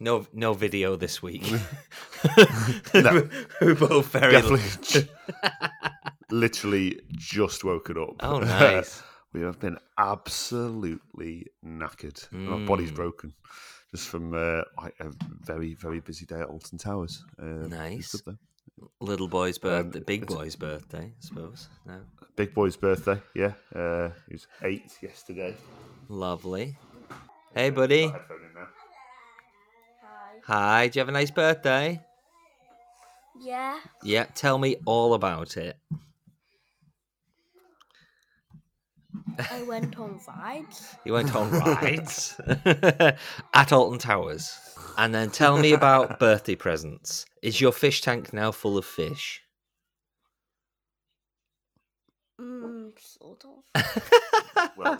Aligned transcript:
No, 0.00 0.26
no 0.32 0.54
video 0.54 0.96
this 0.96 1.22
week. 1.22 1.44
No. 2.94 3.28
We're 3.60 3.74
both 3.74 4.06
very. 4.08 4.32
Definitely. 4.32 5.08
Literally 6.30 7.00
just 7.12 7.64
woken 7.64 7.96
up. 7.98 8.16
Oh, 8.20 8.38
nice. 8.40 9.02
we 9.32 9.40
have 9.42 9.58
been 9.60 9.78
absolutely 9.96 11.46
knackered. 11.64 12.30
My 12.32 12.58
body's 12.66 12.90
Mm. 12.90 12.96
broken. 12.96 13.34
Just 13.92 14.08
from 14.08 14.34
uh, 14.34 14.62
a 15.00 15.10
very, 15.44 15.74
very 15.74 16.00
busy 16.00 16.26
day 16.26 16.40
at 16.40 16.48
Alton 16.48 16.76
Towers. 16.78 17.24
Was 17.38 17.70
Nice. 17.70 18.20
Little 19.00 19.28
boy's 19.28 19.58
birthday, 19.58 19.98
Um, 19.98 20.04
big 20.04 20.26
boy's 20.26 20.54
birthday, 20.56 21.04
I 21.06 21.20
suppose. 21.20 21.68
No, 21.86 22.00
Big 22.36 22.52
boy's 22.54 22.76
birthday, 22.76 23.20
yeah. 23.34 23.52
Uh, 23.74 24.10
he 24.28 24.34
was 24.34 24.46
eight 24.62 24.92
yesterday. 25.02 25.54
lovely. 26.08 26.76
Hey, 27.54 27.70
buddy. 27.70 28.06
Got 28.06 28.12
headphone 28.20 28.36
in 28.44 28.54
now. 28.54 28.68
Hi. 30.48 30.54
Hi. 30.54 30.88
Do 30.88 30.98
you 30.98 31.00
have 31.00 31.10
a 31.10 31.12
nice 31.12 31.30
birthday? 31.30 32.00
Yeah. 33.38 33.78
Yeah. 34.02 34.24
Tell 34.34 34.56
me 34.56 34.76
all 34.86 35.12
about 35.12 35.58
it. 35.58 35.76
I 39.50 39.62
went 39.62 39.98
on 39.98 40.18
rides. 40.26 40.96
You 41.04 41.12
went 41.12 41.34
on 41.36 41.50
rides 41.50 42.40
at 43.54 43.72
Alton 43.72 43.98
Towers, 43.98 44.58
and 44.96 45.14
then 45.14 45.30
tell 45.30 45.58
me 45.58 45.72
about 45.74 46.18
birthday 46.26 46.54
presents. 46.54 47.26
Is 47.42 47.60
your 47.60 47.72
fish 47.72 48.00
tank 48.00 48.32
now 48.32 48.50
full 48.50 48.78
of 48.78 48.86
fish? 48.86 49.42
Mm, 52.40 52.92
sort 52.98 53.44
of. 53.44 54.72
Well, 54.76 54.98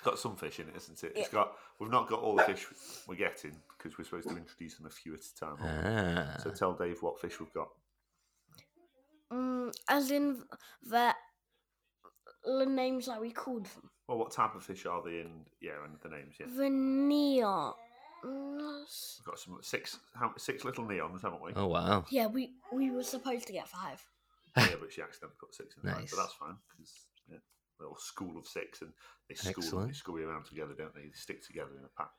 it's, 0.00 0.06
it's 0.06 0.08
got 0.08 0.18
some 0.18 0.36
fish 0.36 0.60
in 0.60 0.68
it, 0.68 0.76
isn't 0.76 1.02
it? 1.04 1.12
It's 1.16 1.28
got. 1.28 1.52
We've 1.78 1.90
not 1.90 2.08
got 2.08 2.20
all 2.20 2.36
the 2.36 2.42
fish 2.42 2.66
we're 3.06 3.14
getting 3.16 3.56
because 3.76 3.98
we're 3.98 4.04
supposed 4.04 4.28
to 4.28 4.36
introduce 4.36 4.76
them 4.76 4.86
a 4.86 4.90
few 4.90 5.14
at 5.14 5.20
a 5.20 5.36
time. 5.38 5.56
Ah. 5.62 6.36
So 6.42 6.50
tell 6.50 6.74
Dave 6.74 7.02
what 7.02 7.20
fish 7.20 7.40
we've 7.40 7.52
got. 7.52 7.68
Mm, 9.32 9.72
as 9.88 10.10
in 10.10 10.42
the, 10.82 11.14
the 12.44 12.66
names 12.66 13.06
that 13.06 13.20
we 13.20 13.30
called 13.30 13.66
them. 13.66 13.90
Well, 14.08 14.18
what 14.18 14.32
type 14.32 14.54
of 14.54 14.62
fish 14.62 14.86
are 14.86 15.02
they? 15.02 15.20
And 15.20 15.46
yeah, 15.60 15.72
and 15.84 15.96
the 16.02 16.08
names. 16.08 16.34
Yeah, 16.38 16.46
The 16.54 16.68
neon. 16.68 17.74
We've 18.22 19.24
got 19.24 19.38
some 19.38 19.58
six, 19.62 19.98
how, 20.14 20.32
six 20.36 20.64
little 20.64 20.84
neons, 20.84 21.22
haven't 21.22 21.42
we? 21.42 21.52
Oh 21.56 21.68
wow. 21.68 22.04
Yeah, 22.10 22.26
we 22.26 22.50
we 22.72 22.90
were 22.90 23.02
supposed 23.02 23.46
to 23.46 23.52
get 23.52 23.68
five. 23.68 24.04
Yeah, 24.56 24.74
but 24.80 24.92
she 24.92 25.00
accidentally 25.00 25.36
put 25.40 25.54
six 25.54 25.74
in. 25.76 25.88
Nice. 25.88 26.00
Nice. 26.00 26.10
But 26.10 26.16
that's 26.18 26.34
fine 26.34 26.56
because 26.70 26.92
yeah, 26.92 27.09
little 27.80 27.96
school 27.98 28.38
of 28.38 28.46
six, 28.46 28.82
and 28.82 28.90
they 29.28 29.34
school 29.34 29.54
Excellent. 29.64 29.88
they 29.88 29.94
school 29.94 30.18
you 30.20 30.28
around 30.28 30.44
together, 30.46 30.74
don't 30.76 30.94
they? 30.94 31.02
They 31.02 31.10
stick 31.14 31.44
together 31.46 31.70
in 31.78 31.84
a 31.84 31.88
pack. 31.96 32.10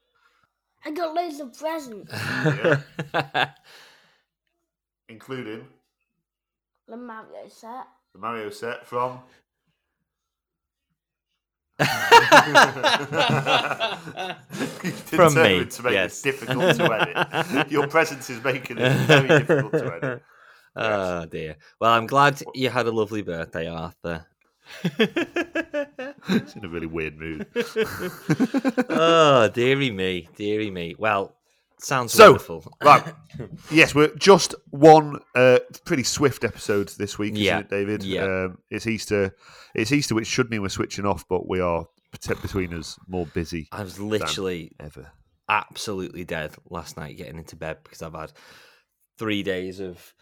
I 0.84 0.92
got 0.92 1.14
loads 1.14 1.40
of 1.40 1.58
presents. 1.58 2.12
Yeah. 3.14 3.50
Including 5.10 5.68
the 6.88 6.98
Mario 6.98 7.48
set. 7.50 7.86
the 8.14 8.20
Mario 8.20 8.50
set 8.50 8.88
from. 8.88 9.20
From 11.78 11.88
me, 15.36 15.66
Determined 15.66 15.72
to 15.72 15.84
make 15.84 15.94
yes. 15.94 16.20
it 16.20 16.24
difficult 16.24 16.76
to 16.76 16.94
edit. 16.94 17.68
Your 17.72 17.88
presence 17.88 18.30
is 18.30 18.44
making 18.44 18.78
it 18.80 18.92
very 19.08 19.28
difficult 19.28 19.72
to 19.74 19.94
edit. 19.96 20.22
oh 20.76 21.26
dear. 21.26 21.56
Well, 21.80 21.92
I'm 21.92 22.08
glad 22.08 22.42
you 22.54 22.70
had 22.70 22.88
a 22.88 22.92
lovely 22.92 23.22
birthday, 23.22 23.68
Arthur. 23.68 24.26
It's 24.84 26.56
in 26.56 26.66
a 26.66 26.70
really 26.70 26.88
weird 26.88 27.18
mood. 27.20 27.48
oh, 28.90 29.50
dearie 29.54 29.92
me, 29.92 30.30
dearie 30.36 30.72
me. 30.72 30.96
Well, 30.98 31.36
sounds 31.80 32.14
So, 32.14 32.32
wonderful. 32.32 32.72
Right. 32.84 33.04
Yes, 33.72 33.96
we're 33.96 34.14
just 34.16 34.54
one 34.70 35.20
uh, 35.36 35.60
pretty 35.86 36.04
swift 36.04 36.44
episode 36.44 36.90
this 36.98 37.18
week, 37.18 37.34
isn't 37.34 37.44
Yeah. 37.46 37.60
it, 37.60 37.70
David? 37.70 38.04
Yeah. 38.04 38.24
Um, 38.24 38.58
it's 38.70 38.88
Easter. 38.88 39.36
It's 39.74 39.92
Easter, 39.92 40.16
which 40.16 40.28
should 40.28 40.50
mean 40.50 40.62
we're 40.62 40.70
switching 40.70 41.06
off, 41.06 41.26
but 41.30 41.48
we 41.48 41.60
are 41.62 41.86
between 42.42 42.74
us 42.74 43.00
more 43.08 43.26
busy 43.28 43.70
I 43.72 43.84
was 43.84 43.98
literally 44.00 44.74
ever. 44.82 45.10
absolutely 45.48 46.26
dead 46.26 46.54
last 46.70 46.98
night 46.98 47.16
getting 47.18 47.38
into 47.38 47.56
bed 47.56 47.78
because 47.84 48.02
I've 48.02 48.14
had 48.14 48.34
three 49.18 49.44
days 49.44 49.80
of 49.80 50.14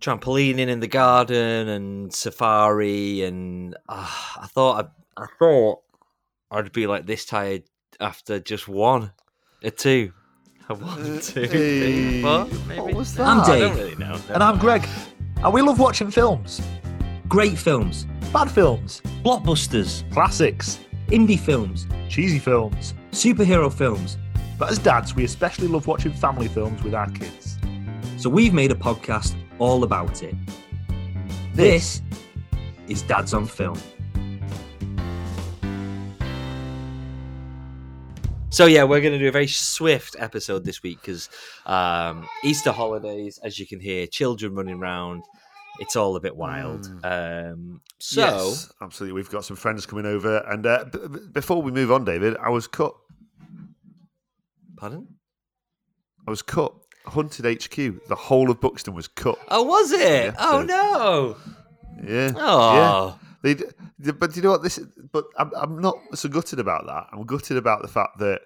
trampolining 0.00 0.68
in 0.68 0.80
the 0.80 0.86
garden 0.86 1.68
and 1.68 2.12
safari, 2.14 3.22
and 3.22 3.74
uh, 3.88 4.08
I 4.40 4.46
thought 4.48 4.86
I, 5.16 5.22
I 5.22 5.26
thought 5.38 5.80
I'd 6.50 6.72
be 6.72 6.86
like 6.86 7.06
this 7.06 7.24
tired 7.24 7.64
after 8.00 8.40
just 8.40 8.68
one, 8.68 9.12
a 9.62 9.70
two. 9.70 10.12
A 10.68 10.74
one, 10.74 11.20
two, 11.20 11.46
three, 11.46 12.22
four, 12.22 12.46
maybe. 12.66 12.80
What 12.80 12.94
was 12.94 13.18
I'm 13.20 13.38
that? 13.38 13.48
I 13.50 13.58
don't 13.58 13.76
Dave. 13.76 13.84
really 13.84 13.96
know. 13.96 14.18
And 14.30 14.42
I'm 14.42 14.58
Greg. 14.58 14.86
And 15.42 15.52
we 15.52 15.60
love 15.60 15.78
watching 15.78 16.10
films. 16.10 16.62
Great 17.28 17.58
films, 17.58 18.06
Bad 18.32 18.50
films, 18.50 19.02
blockbusters, 19.22 20.10
classics, 20.12 20.80
indie 21.08 21.38
films, 21.38 21.86
cheesy 22.08 22.38
films. 22.38 22.94
superhero 23.12 23.72
films. 23.72 24.16
But 24.58 24.70
as 24.70 24.78
dads, 24.78 25.14
we 25.14 25.24
especially 25.24 25.68
love 25.68 25.86
watching 25.86 26.12
family 26.12 26.48
films 26.48 26.82
with 26.82 26.94
our 26.94 27.10
kids. 27.10 27.58
So 28.24 28.30
we've 28.30 28.54
made 28.54 28.72
a 28.72 28.74
podcast 28.74 29.34
all 29.58 29.84
about 29.84 30.22
it. 30.22 30.34
This 31.52 32.00
is 32.88 33.02
Dads 33.02 33.34
on 33.34 33.44
Film. 33.44 33.78
So 38.48 38.64
yeah, 38.64 38.84
we're 38.84 39.02
going 39.02 39.12
to 39.12 39.18
do 39.18 39.28
a 39.28 39.30
very 39.30 39.46
swift 39.46 40.16
episode 40.18 40.64
this 40.64 40.82
week 40.82 41.02
because 41.02 41.28
um, 41.66 42.26
Easter 42.42 42.72
holidays, 42.72 43.38
as 43.44 43.58
you 43.58 43.66
can 43.66 43.78
hear, 43.78 44.06
children 44.06 44.54
running 44.54 44.80
around. 44.80 45.22
It's 45.78 45.94
all 45.94 46.16
a 46.16 46.20
bit 46.20 46.34
wild. 46.34 46.86
Um, 47.04 47.82
so 47.98 48.20
yes, 48.22 48.72
absolutely. 48.80 49.16
We've 49.16 49.28
got 49.28 49.44
some 49.44 49.58
friends 49.58 49.84
coming 49.84 50.06
over. 50.06 50.38
And 50.48 50.64
uh, 50.64 50.86
b- 50.90 50.98
b- 51.12 51.18
before 51.30 51.60
we 51.60 51.70
move 51.72 51.92
on, 51.92 52.06
David, 52.06 52.38
I 52.42 52.48
was 52.48 52.68
cut. 52.68 52.94
pardon? 54.78 55.08
I 56.26 56.30
was 56.30 56.40
cut. 56.40 56.72
Hunted 57.06 57.44
HQ. 57.62 57.74
The 58.08 58.14
whole 58.16 58.50
of 58.50 58.60
Buxton 58.60 58.94
was 58.94 59.08
cut. 59.08 59.38
Oh, 59.48 59.62
was 59.62 59.92
it? 59.92 60.00
Yeah, 60.00 60.34
oh 60.38 60.60
so- 60.60 60.66
no! 60.66 61.36
Yeah. 62.08 62.32
Oh, 62.36 63.18
Yeah. 63.42 63.54
They, 63.54 64.12
but 64.12 64.32
do 64.32 64.36
you 64.36 64.42
know 64.42 64.50
what 64.52 64.62
this? 64.62 64.78
But 65.12 65.26
I'm, 65.38 65.50
I'm 65.54 65.78
not 65.80 65.96
so 66.14 66.28
gutted 66.30 66.58
about 66.58 66.86
that. 66.86 67.08
I'm 67.12 67.24
gutted 67.26 67.58
about 67.58 67.82
the 67.82 67.88
fact 67.88 68.18
that 68.20 68.40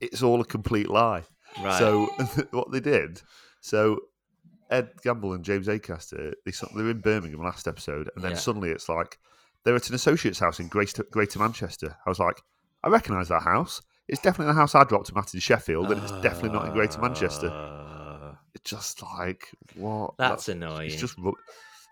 it's 0.00 0.22
all 0.24 0.40
a 0.40 0.44
complete 0.44 0.90
lie. 0.90 1.22
right. 1.62 1.78
So 1.78 2.06
what 2.50 2.72
they 2.72 2.80
did, 2.80 3.22
so 3.60 4.00
Ed 4.70 4.90
Gamble 5.04 5.32
and 5.34 5.44
James 5.44 5.68
Acaster, 5.68 6.32
they 6.44 6.50
sort- 6.52 6.72
they 6.76 6.82
were 6.82 6.90
in 6.90 7.00
Birmingham 7.00 7.42
last 7.44 7.68
episode, 7.68 8.10
and 8.16 8.24
then 8.24 8.32
Yeah. 8.32 8.36
suddenly 8.38 8.70
it's 8.70 8.88
like 8.88 9.18
they're 9.64 9.76
at 9.76 9.88
an 9.88 9.94
associate's 9.94 10.40
house 10.40 10.58
in 10.58 10.66
Greater, 10.68 11.04
Greater 11.12 11.38
Manchester. 11.38 11.96
I 12.04 12.08
was 12.10 12.18
like, 12.18 12.42
I 12.82 12.88
recognise 12.88 13.28
that 13.28 13.42
house. 13.42 13.82
It's 14.08 14.20
definitely 14.20 14.52
the 14.52 14.58
house 14.58 14.74
I 14.74 14.82
dropped 14.82 15.10
him 15.10 15.16
at 15.18 15.32
in 15.32 15.38
Sheffield, 15.38 15.92
and 15.92 16.02
it's 16.02 16.10
definitely 16.22 16.50
not 16.50 16.66
in 16.66 16.72
Greater 16.72 17.00
Manchester. 17.00 17.48
It's 18.54 18.70
just 18.70 19.02
like 19.02 19.48
what? 19.74 20.14
That's 20.18 20.46
That- 20.46 20.52
annoying. 20.56 20.90
It's 20.90 21.00
just 21.00 21.16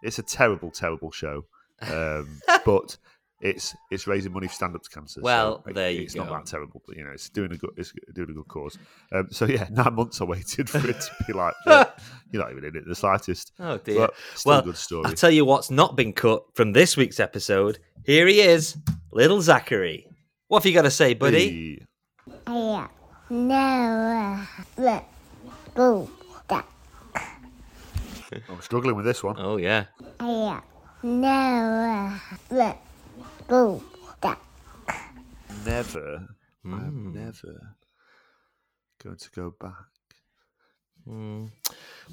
it's 0.02 0.18
a 0.18 0.22
terrible, 0.22 0.70
terrible 0.70 1.10
show. 1.10 1.44
Um, 1.82 2.40
but 2.64 2.96
it's 3.40 3.76
it's 3.92 4.08
raising 4.08 4.32
money 4.32 4.48
for 4.48 4.54
stand 4.54 4.74
up 4.74 4.82
to 4.82 4.90
cancer. 4.90 5.20
Well, 5.22 5.62
so 5.62 5.70
it- 5.70 5.74
there 5.74 5.90
you 5.90 6.02
it's 6.02 6.14
go. 6.14 6.24
not 6.24 6.32
that 6.32 6.50
terrible, 6.50 6.82
but 6.86 6.96
you 6.96 7.04
know, 7.04 7.10
it's 7.10 7.28
doing 7.28 7.52
a 7.52 7.56
good 7.56 7.70
it's 7.76 7.92
doing 8.14 8.30
a 8.30 8.32
good 8.32 8.48
cause. 8.48 8.76
Um, 9.12 9.28
so 9.30 9.44
yeah, 9.44 9.68
nine 9.72 9.94
months 9.94 10.20
I 10.20 10.24
waited 10.24 10.68
for 10.68 10.78
it 10.88 11.00
to 11.00 11.10
be 11.26 11.32
like 11.32 11.54
yeah, 11.66 11.84
you're 12.32 12.42
not 12.42 12.50
even 12.50 12.64
in 12.64 12.76
it 12.76 12.84
the 12.86 12.94
slightest. 12.96 13.52
oh 13.60 13.78
dear. 13.78 13.98
But 13.98 14.14
still 14.34 14.50
well, 14.50 14.60
a 14.60 14.64
good 14.64 14.76
story. 14.76 15.04
I'll 15.06 15.12
tell 15.12 15.30
you 15.30 15.44
what's 15.44 15.70
not 15.70 15.94
been 15.96 16.12
cut 16.12 16.42
from 16.54 16.72
this 16.72 16.96
week's 16.96 17.20
episode. 17.20 17.78
Here 18.04 18.26
he 18.26 18.40
is, 18.40 18.76
little 19.12 19.40
Zachary. 19.42 20.06
What 20.48 20.60
have 20.62 20.66
you 20.66 20.74
got 20.74 20.82
to 20.82 20.90
say, 20.90 21.14
buddy? 21.14 21.76
Hey. 21.76 21.84
I 22.46 22.88
never 23.30 24.48
let 24.78 25.04
go 25.74 26.04
that 26.04 26.17
I'm 28.48 28.60
struggling 28.60 28.96
with 28.96 29.04
this 29.04 29.22
one. 29.22 29.36
Oh 29.38 29.56
yeah. 29.56 29.86
I 30.20 30.60
never 31.02 32.20
let 32.50 32.78
go 33.46 33.82
that 34.20 34.40
Never, 35.64 36.28
Hmm. 36.64 36.74
I'm 36.74 37.12
never 37.12 37.74
going 39.02 39.16
to 39.16 39.30
go 39.30 39.54
back. 39.60 39.74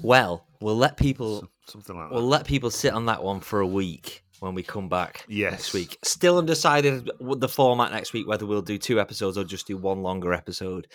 Well, 0.02 0.46
we'll 0.60 0.76
let 0.76 0.96
people 0.96 1.48
Something 1.66 1.96
like 1.96 2.08
that. 2.08 2.14
we'll 2.14 2.26
let 2.26 2.46
people 2.46 2.70
sit 2.70 2.92
on 2.94 3.06
that 3.06 3.22
one 3.22 3.40
for 3.40 3.60
a 3.60 3.66
week 3.66 4.22
when 4.40 4.54
we 4.54 4.62
come 4.62 4.88
back 4.88 5.24
Yes. 5.28 5.52
next 5.52 5.72
week. 5.74 5.98
Still 6.04 6.38
undecided 6.38 7.10
with 7.20 7.40
the 7.40 7.48
format 7.48 7.92
next 7.92 8.12
week 8.14 8.26
whether 8.26 8.46
we'll 8.46 8.62
do 8.62 8.78
two 8.78 8.98
episodes 9.00 9.36
or 9.36 9.44
just 9.44 9.66
do 9.66 9.76
one 9.76 10.02
longer 10.02 10.32
episode. 10.32 10.86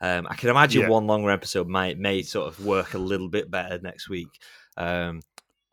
Um, 0.00 0.26
I 0.30 0.36
can 0.36 0.48
imagine 0.50 0.82
Yeah. 0.82 0.88
one 0.88 1.06
longer 1.06 1.30
episode 1.30 1.68
might 1.68 1.98
may 1.98 2.22
sort 2.22 2.48
of 2.48 2.64
work 2.64 2.94
a 2.94 2.98
little 2.98 3.28
bit 3.28 3.50
better 3.50 3.78
next 3.82 4.08
week. 4.08 4.28
Um, 4.76 5.20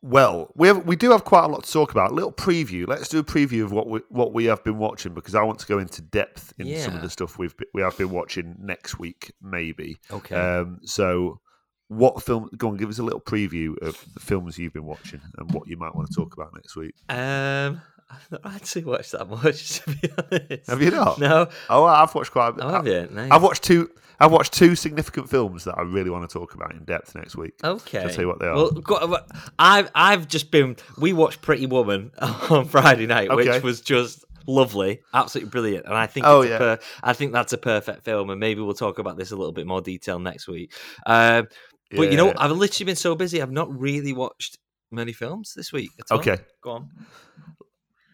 Well, 0.04 0.52
we 0.56 0.68
have, 0.68 0.86
we 0.86 0.96
do 0.96 1.10
have 1.12 1.24
quite 1.26 1.44
a 1.46 1.48
lot 1.48 1.64
to 1.64 1.72
talk 1.72 1.92
about. 1.92 2.12
A 2.12 2.14
little 2.14 2.32
preview. 2.32 2.88
Let's 2.88 3.10
do 3.10 3.18
a 3.20 3.24
preview 3.24 3.64
of 3.64 3.72
what 3.72 3.88
we 3.90 4.00
what 4.10 4.32
we 4.32 4.46
have 4.46 4.64
been 4.64 4.78
watching 4.78 5.14
because 5.14 5.34
I 5.36 5.42
want 5.42 5.60
to 5.60 5.66
go 5.68 5.80
into 5.80 6.02
depth 6.02 6.54
in 6.60 6.68
some 6.84 6.96
of 6.96 7.02
the 7.02 7.10
stuff 7.10 7.38
we've 7.40 7.56
we 7.74 7.82
have 7.82 7.98
been 7.98 8.12
watching 8.12 8.56
next 8.60 9.00
week, 9.00 9.34
maybe. 9.42 9.98
Okay. 10.12 10.36
Um, 10.36 10.80
so, 10.84 11.40
what 11.88 12.22
film? 12.22 12.50
Go 12.58 12.70
on, 12.70 12.78
give 12.78 12.90
us 12.90 13.00
a 13.00 13.04
little 13.04 13.20
preview 13.20 13.76
of 13.82 14.04
the 14.14 14.20
films 14.20 14.58
you've 14.60 14.74
been 14.74 14.86
watching 14.86 15.22
and 15.40 15.52
what 15.52 15.68
you 15.68 15.78
might 15.78 15.96
want 15.96 16.08
to 16.10 16.16
talk 16.16 16.34
about 16.34 16.54
next 16.54 16.76
week. 16.76 16.94
um, 17.10 17.82
I've 18.10 18.32
not 18.32 18.42
actually 18.46 18.86
watched 18.86 19.12
that 19.12 19.28
much 19.30 19.80
to 19.82 19.92
be 19.92 20.10
honest. 20.18 20.70
Have 20.70 20.82
you 20.82 20.92
not? 20.92 21.20
No. 21.20 21.48
Oh, 21.70 21.84
I've 21.86 22.14
watched 22.16 22.32
quite. 22.32 22.50
a 22.50 22.52
bit. 22.54 22.64
Oh, 22.64 22.70
have 22.70 22.88
you? 22.88 23.08
Nice. 23.12 23.32
I've 23.32 23.44
watched 23.44 23.64
two. 23.64 23.90
I've 24.20 24.32
watched 24.32 24.54
two 24.54 24.76
significant 24.76 25.30
films 25.30 25.66
that 25.66 25.78
I 25.78 25.84
really 25.84 26.10
want 26.10 26.28
to 26.28 26.34
talk 26.40 26.56
about 26.56 26.74
in 26.74 26.84
depth 26.86 27.14
next 27.14 27.36
week. 27.36 27.54
Okay. 27.64 28.00
Shall 28.00 28.10
I 28.10 28.12
tell 28.12 28.22
you 28.22 28.28
what 28.28 28.40
they 28.40 28.48
are? 28.48 28.56
Well, 28.56 29.20
I've 29.60 29.92
I've 29.94 30.28
just 30.28 30.50
been. 30.50 30.76
We 30.98 31.14
watched 31.14 31.42
Pretty 31.42 31.66
Woman 31.68 32.12
on 32.20 32.66
Friday 32.66 33.06
night, 33.06 33.30
Okay. 33.30 33.52
which 33.54 33.62
was 33.64 33.82
just 33.82 34.26
lovely, 34.48 35.02
absolutely 35.14 35.50
brilliant. 35.52 35.86
And 35.86 35.94
I 35.94 36.08
think 36.08 36.26
Oh, 36.26 36.42
yeah. 36.42 36.58
per- 36.58 36.80
I 37.04 37.14
think 37.14 37.32
that's 37.34 37.54
a 37.54 37.58
perfect 37.58 38.06
film, 38.06 38.30
and 38.32 38.40
maybe 38.40 38.62
we'll 38.62 38.74
talk 38.74 38.98
about 38.98 39.18
this 39.18 39.30
a 39.32 39.36
little 39.36 39.52
bit 39.52 39.68
more 39.68 39.82
detail 39.82 40.18
next 40.18 40.48
week. 40.48 40.74
Um, 41.06 41.48
But 41.92 42.10
you 42.12 42.18
know, 42.18 42.34
I've 42.38 42.52
literally 42.52 42.86
been 42.86 42.96
so 42.96 43.14
busy. 43.14 43.42
I've 43.42 43.52
not 43.52 43.70
really 43.78 44.14
watched 44.14 44.58
many 44.92 45.14
films 45.14 45.54
this 45.56 45.72
week. 45.72 45.92
At 46.00 46.06
all. 46.12 46.20
Okay. 46.20 46.38
go 46.64 46.72
on. 46.72 46.90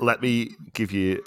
Let 0.04 0.22
me 0.22 0.52
give 0.74 0.92
you. 0.92 1.24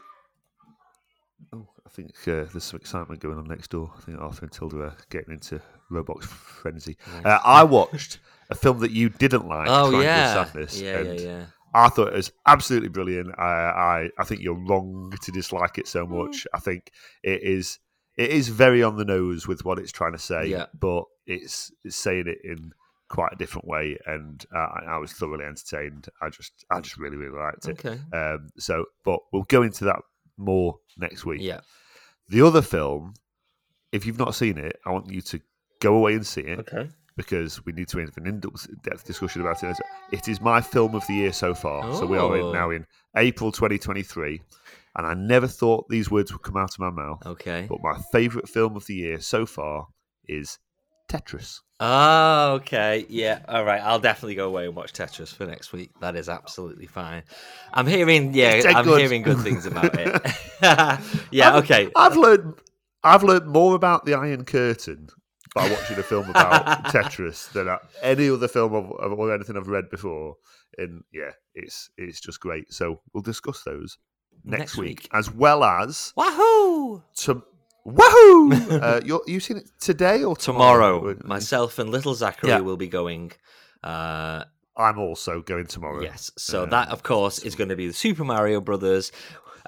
Oh, 1.53 1.67
I 1.85 1.89
think 1.91 2.11
uh, 2.27 2.45
there's 2.53 2.65
some 2.65 2.79
excitement 2.81 3.21
going 3.21 3.39
on 3.39 3.45
next 3.47 3.71
door. 3.71 3.93
I 3.97 4.01
think 4.01 4.21
Arthur 4.21 4.45
and 4.47 4.53
Tilda 4.53 4.77
are 4.83 4.97
getting 5.11 5.35
into 5.35 5.61
Roblox 5.91 6.25
frenzy. 6.25 6.97
Uh, 7.25 7.39
I 7.45 7.65
watched 7.65 8.19
a 8.51 8.55
film 8.55 8.81
that 8.81 8.91
you 8.91 9.09
didn't 9.09 9.47
like, 9.49 9.69
Oh 9.71 10.01
yeah, 10.01 10.45
Sadness, 10.45 10.81
yeah, 10.81 11.01
yeah, 11.01 11.11
and 11.11 11.21
yeah. 11.21 11.45
I 11.75 11.89
thought 11.89 12.09
it 12.09 12.15
was 12.15 12.33
absolutely 12.47 12.89
brilliant. 12.89 13.39
I, 13.39 13.43
I, 13.43 14.11
I 14.19 14.25
think 14.25 14.41
you're 14.41 14.55
wrong 14.67 15.13
to 15.21 15.33
dislike 15.33 15.79
it 15.79 15.87
so 15.87 16.07
much. 16.07 16.47
I 16.55 16.59
think 16.59 16.91
it 17.23 17.43
is, 17.43 17.79
it 18.17 18.31
is 18.31 18.49
very 18.49 18.83
on 18.83 18.97
the 18.97 19.05
nose 19.05 19.47
with 19.47 19.65
what 19.65 19.79
it's 19.79 19.93
trying 19.93 20.13
to 20.13 20.19
say, 20.19 20.47
Yeah. 20.47 20.67
but 20.79 21.05
it's, 21.27 21.71
it's 21.85 21.97
saying 21.97 22.29
it 22.29 22.39
in 22.45 22.73
quite 23.09 23.33
a 23.33 23.37
different 23.37 23.67
way, 23.69 23.99
and 24.07 24.45
uh, 24.55 24.67
I 24.89 24.99
was 24.99 25.13
thoroughly 25.13 25.45
entertained. 25.45 26.09
I 26.21 26.29
just, 26.29 26.65
I 26.71 26.81
just 26.81 26.97
really, 26.99 27.17
really 27.17 27.39
liked 27.39 27.67
it. 27.69 27.85
Okay. 27.85 28.01
Um, 28.13 28.49
so, 28.59 28.85
but 29.05 29.21
we'll 29.33 29.45
go 29.45 29.63
into 29.63 29.85
that 29.85 30.01
more 30.37 30.79
next 30.97 31.25
week. 31.25 31.41
Yeah. 31.41 31.61
The 32.29 32.43
other 32.43 32.63
film, 32.63 33.15
if 33.93 34.05
you've 34.07 34.19
not 34.19 34.35
seen 34.35 34.59
it, 34.59 34.79
I 34.85 34.91
want 34.91 35.11
you 35.11 35.21
to 35.23 35.41
go 35.81 35.95
away 35.97 36.15
and 36.15 36.27
see 36.27 36.41
it 36.43 36.59
Okay. 36.61 36.89
because 37.17 37.65
we 37.65 37.73
need 37.73 37.89
to 37.89 37.99
have 37.99 38.17
an 38.17 38.27
in-depth 38.27 39.05
discussion 39.05 39.43
about 39.43 39.63
it. 39.63 39.77
It 40.13 40.27
is 40.29 40.41
my 40.41 40.61
film 40.61 40.95
of 40.95 41.07
the 41.07 41.15
year 41.15 41.33
so 41.33 41.55
far. 41.55 41.95
So 41.95 42.07
we 42.07 42.19
are 42.19 42.25
Oh. 42.35 42.49
in, 42.49 42.53
now 42.53 42.71
in 42.71 42.87
April 43.17 43.53
2023, 43.53 44.43
and 44.97 45.07
I 45.07 45.15
never 45.15 45.47
thought 45.47 45.89
these 45.89 46.11
words 46.11 46.33
would 46.33 46.43
come 46.43 46.57
out 46.57 46.75
of 46.75 46.79
my 46.81 46.91
mouth. 46.91 47.23
Okay. 47.25 47.67
But 47.69 47.79
my 47.83 47.97
favourite 48.13 48.49
film 48.49 48.77
of 48.77 48.87
the 48.87 48.95
year 48.95 49.21
so 49.21 49.47
far 49.47 49.87
is 50.27 50.59
Tetris. 51.09 51.61
Oh, 51.79 52.55
okay. 52.55 53.05
Yeah. 53.09 53.41
All 53.49 53.65
right. 53.65 53.81
I'll 53.83 53.99
definitely 54.01 54.35
go 54.35 54.49
away 54.49 54.67
and 54.67 54.75
watch 54.75 54.93
Tetris 54.93 55.35
for 55.35 55.47
next 55.47 55.73
week. 55.73 55.91
That 56.01 56.17
is 56.17 56.29
absolutely 56.29 56.87
fine. 56.87 57.23
I'm 57.73 57.87
hearing, 57.87 58.33
yeah, 58.35 58.63
I'm 58.75 58.85
good. 58.85 59.01
hearing 59.01 59.23
good 59.23 59.39
things 59.41 59.67
about 59.67 59.95
it. 59.99 60.23
yeah. 61.31 61.51
I've- 61.55 61.59
Okay. 61.59 61.91
I've 61.95 62.17
learned, 62.17 62.55
I've 63.05 63.23
learned 63.23 63.47
more 63.47 63.75
about 63.75 64.05
the 64.07 64.15
Iron 64.15 64.45
Curtain 64.45 65.09
by 65.55 65.71
watching 65.71 65.99
a 65.99 66.03
film 66.03 66.29
about 66.31 66.85
Tetris 66.87 67.53
than 67.53 67.77
any 68.03 68.29
other 68.31 68.49
film 68.49 68.73
or 68.75 69.35
anything 69.35 69.57
I've 69.57 69.69
read 69.69 69.91
before. 69.91 70.37
And 70.79 71.03
yeah, 71.13 71.31
it's 71.55 71.91
it's 71.97 72.21
just 72.21 72.41
great. 72.41 72.73
So 72.73 73.01
we'll 73.15 73.23
discuss 73.23 73.63
those 73.65 73.97
next, 74.45 74.61
Next 74.61 74.77
week, 74.77 74.89
week. 75.03 75.09
as 75.15 75.31
well 75.33 75.63
as 75.65 76.13
Wahoo! 76.17 77.03
to 77.19 77.43
wahoo. 77.87 78.53
uh, 78.81 79.01
you're, 79.05 79.23
you 79.27 79.41
seen 79.41 79.59
it 79.59 79.69
today 79.81 80.25
or 80.25 80.37
tomorrow? 80.37 80.99
Tomorrow, 80.99 81.19
myself 81.25 81.79
and 81.79 81.91
little 81.91 82.15
Zachary 82.15 82.51
Yeah. 82.51 82.61
will 82.61 82.77
be 82.77 82.89
going. 82.89 83.33
Uh, 83.83 84.45
I'm 84.77 84.99
also 84.99 85.41
going 85.41 85.67
tomorrow. 85.67 86.03
yes. 86.03 86.31
So 86.37 86.65
Um, 86.65 86.71
that, 86.71 86.89
of 86.91 87.03
course, 87.03 87.39
is 87.39 87.55
going 87.55 87.71
to 87.71 87.77
be 87.77 87.87
the 87.87 87.93
Super 87.95 88.25
Mario 88.25 88.61
Brothers. 88.61 89.13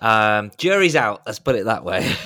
Um, 0.02 0.50
jury's 0.58 0.96
out. 0.96 1.22
Let's 1.26 1.38
put 1.38 1.54
it 1.56 1.64
that 1.66 1.84
way. 1.84 2.10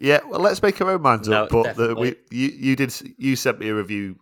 Yeah, 0.00 0.18
well, 0.28 0.40
let's 0.40 0.60
make 0.60 0.80
our 0.80 0.90
own 0.90 1.02
minds 1.02 1.28
No, 1.28 1.44
up. 1.44 1.50
But 1.50 1.76
the, 1.76 1.94
we, 1.94 2.16
you, 2.30 2.48
you 2.48 2.76
did, 2.76 2.92
you 3.18 3.36
sent 3.36 3.60
me 3.60 3.68
a 3.68 3.74
review 3.74 4.18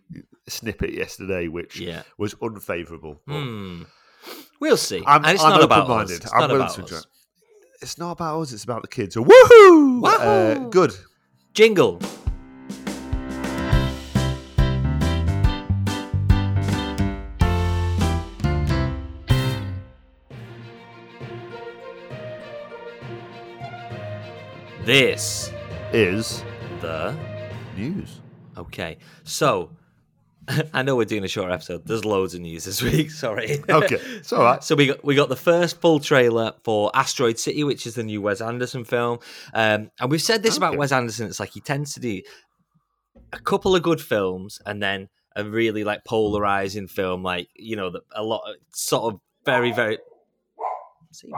snippet 0.47 0.93
yesterday, 0.93 1.47
which 1.47 1.79
yeah. 1.79 2.03
was 2.19 2.35
unfavourable. 2.39 3.19
but 3.25 3.33
Hmm. 3.41 3.83
We'll 4.59 4.77
see. 4.77 5.01
I'm, 5.05 5.25
and 5.25 5.33
it's 5.33 5.43
I'm 5.43 5.49
not 5.49 5.63
about 5.63 5.79
us. 5.79 5.83
open-minded. 5.85 6.23
It's 6.23 6.33
I'm 6.33 6.39
not 6.41 6.49
willing 6.51 6.61
about 6.61 6.75
to 6.75 6.81
enjoy 6.81 6.95
us. 6.97 7.05
It. 7.83 7.85
It's 7.85 7.97
not 7.97 8.11
about 8.13 8.41
us. 8.41 8.53
It's 8.53 8.63
about 8.63 8.81
the 8.81 8.87
kids. 8.87 9.13
So, 9.13 9.23
woohoo! 9.25 10.03
Uh, 10.05 10.69
good. 10.69 10.93
Jingle. 11.53 11.99
This 24.85 25.49
Is 25.93 26.43
the 26.81 27.15
news. 27.77 28.19
okay. 28.57 28.97
So 29.23 29.69
I 30.73 30.83
know 30.83 30.95
we're 30.95 31.05
doing 31.05 31.23
a 31.23 31.27
short 31.27 31.51
episode. 31.51 31.85
There's 31.85 32.05
loads 32.05 32.33
of 32.33 32.41
news 32.41 32.65
this 32.65 32.81
week. 32.81 33.11
Sorry. 33.25 33.63
Okay, 33.69 33.95
it's 33.95 34.33
all 34.33 34.43
right. 34.43 34.63
So 34.63 34.75
we 34.75 34.87
got 34.87 35.03
we 35.03 35.15
got 35.15 35.29
the 35.29 35.35
first 35.35 35.81
full 35.81 35.99
trailer 35.99 36.53
for 36.63 36.91
Asteroid 36.93 37.39
City, 37.39 37.63
which 37.63 37.85
is 37.85 37.95
the 37.95 38.03
new 38.03 38.21
Wes 38.21 38.41
Anderson 38.41 38.85
film. 38.85 39.19
Um, 39.53 39.91
and 39.99 40.09
we've 40.09 40.21
said 40.21 40.43
this 40.43 40.57
about 40.57 40.77
Wes 40.77 40.91
Anderson. 40.91 41.27
It's 41.27 41.39
like 41.39 41.51
he 41.51 41.61
tends 41.61 41.93
to 41.93 41.99
do 41.99 42.21
a 43.31 43.39
couple 43.39 43.75
of 43.75 43.83
good 43.83 44.01
films 44.01 44.61
and 44.65 44.81
then 44.81 45.09
a 45.35 45.43
really 45.43 45.83
like 45.83 46.05
polarizing 46.05 46.87
film, 46.87 47.23
like 47.23 47.49
you 47.55 47.75
know, 47.75 47.89
the, 47.89 48.01
a 48.15 48.23
lot 48.23 48.41
of 48.49 48.55
sort 48.73 49.13
of 49.13 49.19
very 49.45 49.71
very. 49.71 49.97
See? 51.11 51.31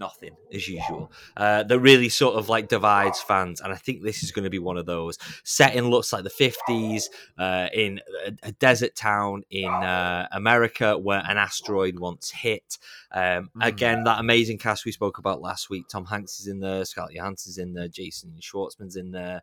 Nothing 0.00 0.36
as 0.52 0.66
usual. 0.66 1.12
Uh, 1.36 1.62
that 1.62 1.78
really 1.78 2.08
sort 2.08 2.34
of 2.34 2.48
like 2.48 2.68
divides 2.68 3.20
fans, 3.20 3.60
and 3.60 3.72
I 3.72 3.76
think 3.76 4.02
this 4.02 4.22
is 4.22 4.32
going 4.32 4.44
to 4.44 4.50
be 4.50 4.58
one 4.58 4.78
of 4.78 4.86
those. 4.86 5.18
Setting 5.44 5.84
looks 5.90 6.12
like 6.12 6.24
the 6.24 6.30
fifties 6.30 7.10
uh, 7.38 7.68
in 7.72 8.00
a, 8.26 8.32
a 8.44 8.52
desert 8.52 8.96
town 8.96 9.44
in 9.50 9.68
uh, 9.68 10.26
America 10.32 10.98
where 10.98 11.22
an 11.26 11.36
asteroid 11.36 11.98
once 11.98 12.30
hit. 12.30 12.78
Um, 13.12 13.50
Mm. 13.60 13.66
Again, 13.66 14.04
that 14.04 14.20
amazing 14.20 14.58
cast 14.58 14.84
we 14.84 14.92
spoke 14.92 15.18
about 15.18 15.40
last 15.40 15.70
week. 15.70 15.88
Tom 15.88 16.06
Hanks 16.06 16.40
is 16.40 16.46
in 16.46 16.60
there, 16.60 16.84
Scarlett 16.84 17.14
Johansson's 17.14 17.58
in 17.58 17.74
there, 17.74 17.88
Jason 17.88 18.34
Schwartzman's 18.40 18.96
in 18.96 19.10
there, 19.10 19.42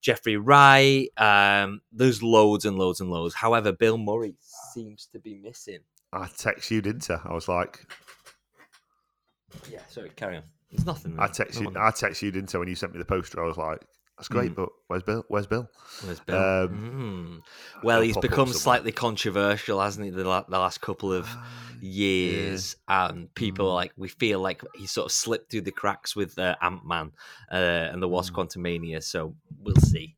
Jeffrey 0.00 0.36
Wright. 0.36 1.08
Um, 1.16 1.80
there's 1.92 2.22
loads 2.22 2.64
and 2.64 2.78
loads 2.78 3.00
and 3.00 3.10
loads. 3.10 3.34
However, 3.34 3.72
Bill 3.72 3.98
Murray 3.98 4.34
seems 4.74 5.06
to 5.06 5.18
be 5.18 5.34
missing. 5.34 5.80
I 6.12 6.28
text 6.36 6.70
you, 6.70 6.82
didn't 6.82 7.10
I? 7.10 7.20
I 7.24 7.32
was 7.32 7.48
like, 7.48 7.86
Yeah, 9.70 9.80
sorry, 9.88 10.10
carry 10.16 10.36
on. 10.36 10.42
There's 10.70 10.86
nothing. 10.86 11.14
I 11.18 11.26
there. 11.26 11.34
text 11.34 11.60
No 11.60 11.70
you, 11.70 11.76
I 11.78 11.90
text 11.90 12.22
you, 12.22 12.30
didn't 12.30 12.54
I? 12.54 12.58
When 12.58 12.68
you 12.68 12.74
sent 12.76 12.92
me 12.92 12.98
the 12.98 13.04
poster, 13.04 13.42
I 13.42 13.46
was 13.46 13.56
like, 13.56 13.80
that's 14.16 14.28
great, 14.28 14.52
Mm. 14.52 14.56
but 14.56 14.68
where's 14.88 15.02
Bill? 15.02 15.24
Where's 15.28 15.46
Bill? 15.46 15.66
Where's 16.04 16.20
Bill? 16.20 16.36
Um, 16.36 17.42
Mm. 17.78 17.82
Well, 17.82 18.02
he's 18.02 18.16
become 18.18 18.52
slightly 18.52 18.92
controversial, 18.92 19.80
hasn't 19.80 20.04
he? 20.04 20.10
The, 20.10 20.24
la- 20.24 20.42
the 20.48 20.58
last 20.58 20.80
couple 20.82 21.12
of 21.12 21.26
Ah, 21.28 21.48
years, 21.80 22.76
and 22.86 23.34
people 23.34 23.66
Mm. 23.70 23.74
like 23.74 23.92
we 23.96 24.08
feel 24.08 24.40
like 24.40 24.62
he 24.74 24.86
sort 24.86 25.06
of 25.06 25.12
slipped 25.12 25.50
through 25.50 25.62
the 25.62 25.72
cracks 25.72 26.14
with 26.14 26.38
uh, 26.38 26.54
Ant 26.62 26.86
Man 26.86 27.12
uh, 27.50 27.54
and 27.90 28.02
the 28.02 28.08
Wasp 28.08 28.32
Mm. 28.34 28.36
Quantumania. 28.46 29.02
So 29.02 29.34
we'll 29.58 29.74
see. 29.76 30.14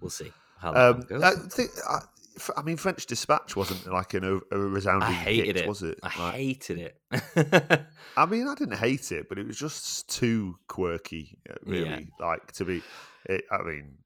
We'll 0.00 0.10
see 0.10 0.32
how 0.60 0.72
that 0.72 0.80
Um, 0.96 1.00
goes. 1.00 1.22
I, 1.22 1.30
think, 1.48 1.70
I, 1.88 1.96
f- 1.96 2.08
I 2.56 2.62
mean, 2.62 2.76
French 2.76 3.06
Dispatch 3.06 3.56
wasn't 3.56 3.86
like 3.92 4.14
an, 4.14 4.40
a 4.50 4.58
resounding 4.58 5.08
I 5.08 5.12
hated 5.12 5.46
hit, 5.46 5.56
it. 5.58 5.68
was 5.68 5.82
it? 5.82 5.98
I 6.02 6.06
Like, 6.18 6.34
hated 6.34 6.78
it. 6.78 7.86
I 8.16 8.26
mean, 8.26 8.46
I 8.48 8.54
didn't 8.54 8.76
hate 8.78 9.12
it, 9.12 9.28
but 9.28 9.38
it 9.38 9.46
was 9.46 9.58
just 9.58 10.08
too 10.08 10.56
quirky, 10.68 11.38
uh, 11.50 11.54
really. 11.64 12.08
Like 12.20 12.52
to 12.52 12.64
be, 12.64 12.82
it, 13.26 13.44
I 13.50 13.62
mean, 13.62 13.98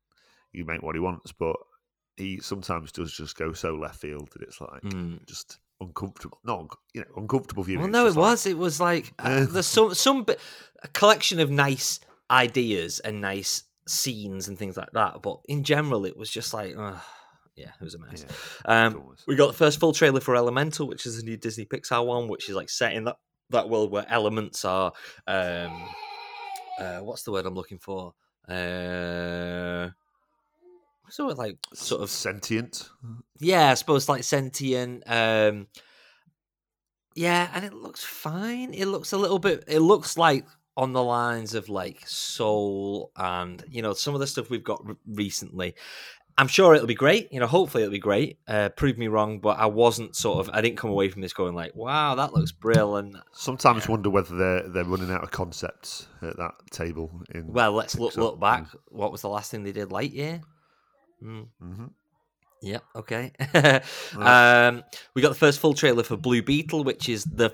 you 0.53 0.65
make 0.65 0.83
what 0.83 0.95
he 0.95 1.01
wants, 1.01 1.33
but 1.33 1.57
he 2.17 2.39
sometimes 2.41 2.93
does 2.93 3.13
just 3.13 3.37
go 3.37 3.53
so 3.53 3.75
left 3.77 4.01
field 4.01 4.31
that 4.33 4.43
it's 4.43 4.61
like 4.61 4.83
Mm. 4.83 5.25
just 5.27 5.59
uncomfortable. 5.81 6.39
Not 6.45 6.77
you 6.95 7.01
know 7.03 7.07
uncomfortable 7.23 7.63
viewing. 7.63 7.81
Well, 7.83 7.91
no, 7.91 8.07
it 8.07 8.11
like- 8.11 8.17
was. 8.17 8.47
It 8.47 8.59
was 8.59 8.81
like 8.81 9.13
uh, 9.19 9.47
there's 9.49 9.67
some 9.67 9.95
some 9.95 10.25
bit, 10.25 10.39
a 10.83 10.89
collection 10.89 11.41
of 11.41 11.51
nice 11.51 12.01
ideas 12.31 13.01
and 13.01 13.21
nice 13.21 13.65
scenes 13.87 14.49
and 14.49 14.59
things 14.59 14.77
like 14.77 14.91
that. 14.93 15.23
But 15.23 15.41
in 15.49 15.65
general, 15.65 16.05
it 16.05 16.17
was 16.17 16.31
just 16.31 16.53
like, 16.55 16.77
uh, 16.77 16.97
yeah, 17.61 17.73
it 17.81 17.85
was 17.85 17.95
a 17.95 17.99
mess. 17.99 18.25
Yeah, 18.27 18.87
Um, 18.87 18.95
was. 19.07 19.23
we 19.27 19.37
got 19.37 19.49
the 19.49 19.53
first 19.59 19.79
full 19.81 19.93
trailer 19.93 20.21
for 20.21 20.35
Elemental, 20.35 20.87
which 20.89 21.07
is 21.07 21.19
a 21.19 21.25
new 21.25 21.37
Disney 21.37 21.67
Pixar 21.67 22.05
one, 22.05 22.29
which 22.29 22.49
is 22.49 22.57
like 22.57 22.71
set 22.71 22.93
in 22.95 23.05
that 23.05 23.17
that 23.51 23.69
world 23.69 23.91
where 23.91 24.07
elements 24.09 24.65
are. 24.65 24.93
Um, 25.27 25.89
uh, 26.79 26.99
what's 27.01 27.25
the 27.25 27.33
word 27.33 27.47
I'm 27.47 27.55
looking 27.55 27.79
for? 27.79 28.15
Uh, 28.49 29.91
sort 31.11 31.33
of 31.33 31.39
like 31.39 31.57
sort 31.75 32.03
of 32.03 32.11
sentient. 32.11 32.89
yeah, 33.41 33.71
I 33.71 33.75
suppose 33.75 34.09
like 34.09 34.25
sentient. 34.25 35.03
Um, 35.07 35.67
yeah, 37.17 37.51
and 37.53 37.65
it 37.65 37.75
looks 37.75 38.05
fine. 38.05 38.73
It 38.73 38.87
looks 38.87 39.13
a 39.13 39.19
little 39.19 39.39
bit. 39.41 39.65
It 39.67 39.81
looks 39.81 40.17
like 40.17 40.47
on 40.77 40.93
the 40.93 41.03
lines 41.03 41.55
of 41.55 41.69
like 41.69 42.07
Soul 42.07 43.11
and 43.17 43.63
you 43.69 43.83
know 43.83 43.93
some 43.93 44.15
of 44.15 44.21
the 44.21 44.27
stuff 44.27 44.49
we've 44.51 44.65
got 44.65 44.87
re- 44.87 44.95
recently. 45.07 45.75
I'm 46.41 46.49
sure 46.49 46.75
it'll 46.75 46.87
be 46.87 46.95
great. 46.95 47.31
You 47.31 47.39
know, 47.39 47.47
hopefully 47.47 47.83
it'll 47.83 47.93
be 47.93 47.99
great. 47.99 48.39
Uh, 48.49 48.71
prove 48.71 48.97
me 48.97 49.09
wrong, 49.09 49.41
but 49.41 49.59
I 49.59 49.67
wasn't 49.67 50.17
sort 50.17 50.39
of. 50.39 50.55
I 50.55 50.63
didn't 50.63 50.79
come 50.79 50.89
away 50.89 51.11
from 51.11 51.21
this 51.21 51.35
going 51.35 51.55
like, 51.55 51.77
"Wow, 51.77 52.15
that 52.15 52.33
looks 52.33 52.51
brilliant." 52.51 53.15
Sometimes 53.33 53.87
wonder 53.87 54.09
whether 54.09 54.35
they're 54.35 54.69
they're 54.71 54.85
running 54.85 55.11
out 55.11 55.23
of 55.23 55.31
concepts 55.31 56.07
at 56.23 56.39
that 56.39 56.55
table. 56.71 57.11
In 57.35 57.53
Well, 57.53 57.73
let's 57.73 57.99
look 57.99 58.17
look 58.17 58.41
back. 58.41 58.65
What 58.89 59.13
was 59.13 59.21
the 59.21 59.29
last 59.29 59.51
thing 59.51 59.65
they 59.65 59.73
did? 59.73 59.91
Lightyear. 59.91 60.41
Mm. 61.23 61.49
hmm 61.61 61.85
Yep. 62.63 62.85
Okay. 62.97 63.33
um, 64.17 64.83
we 65.15 65.21
got 65.21 65.29
the 65.29 65.35
first 65.35 65.61
full 65.61 65.75
trailer 65.75 66.03
for 66.03 66.17
Blue 66.17 66.43
Beetle, 66.43 66.85
which 66.85 67.11
is 67.11 67.25
the 67.25 67.53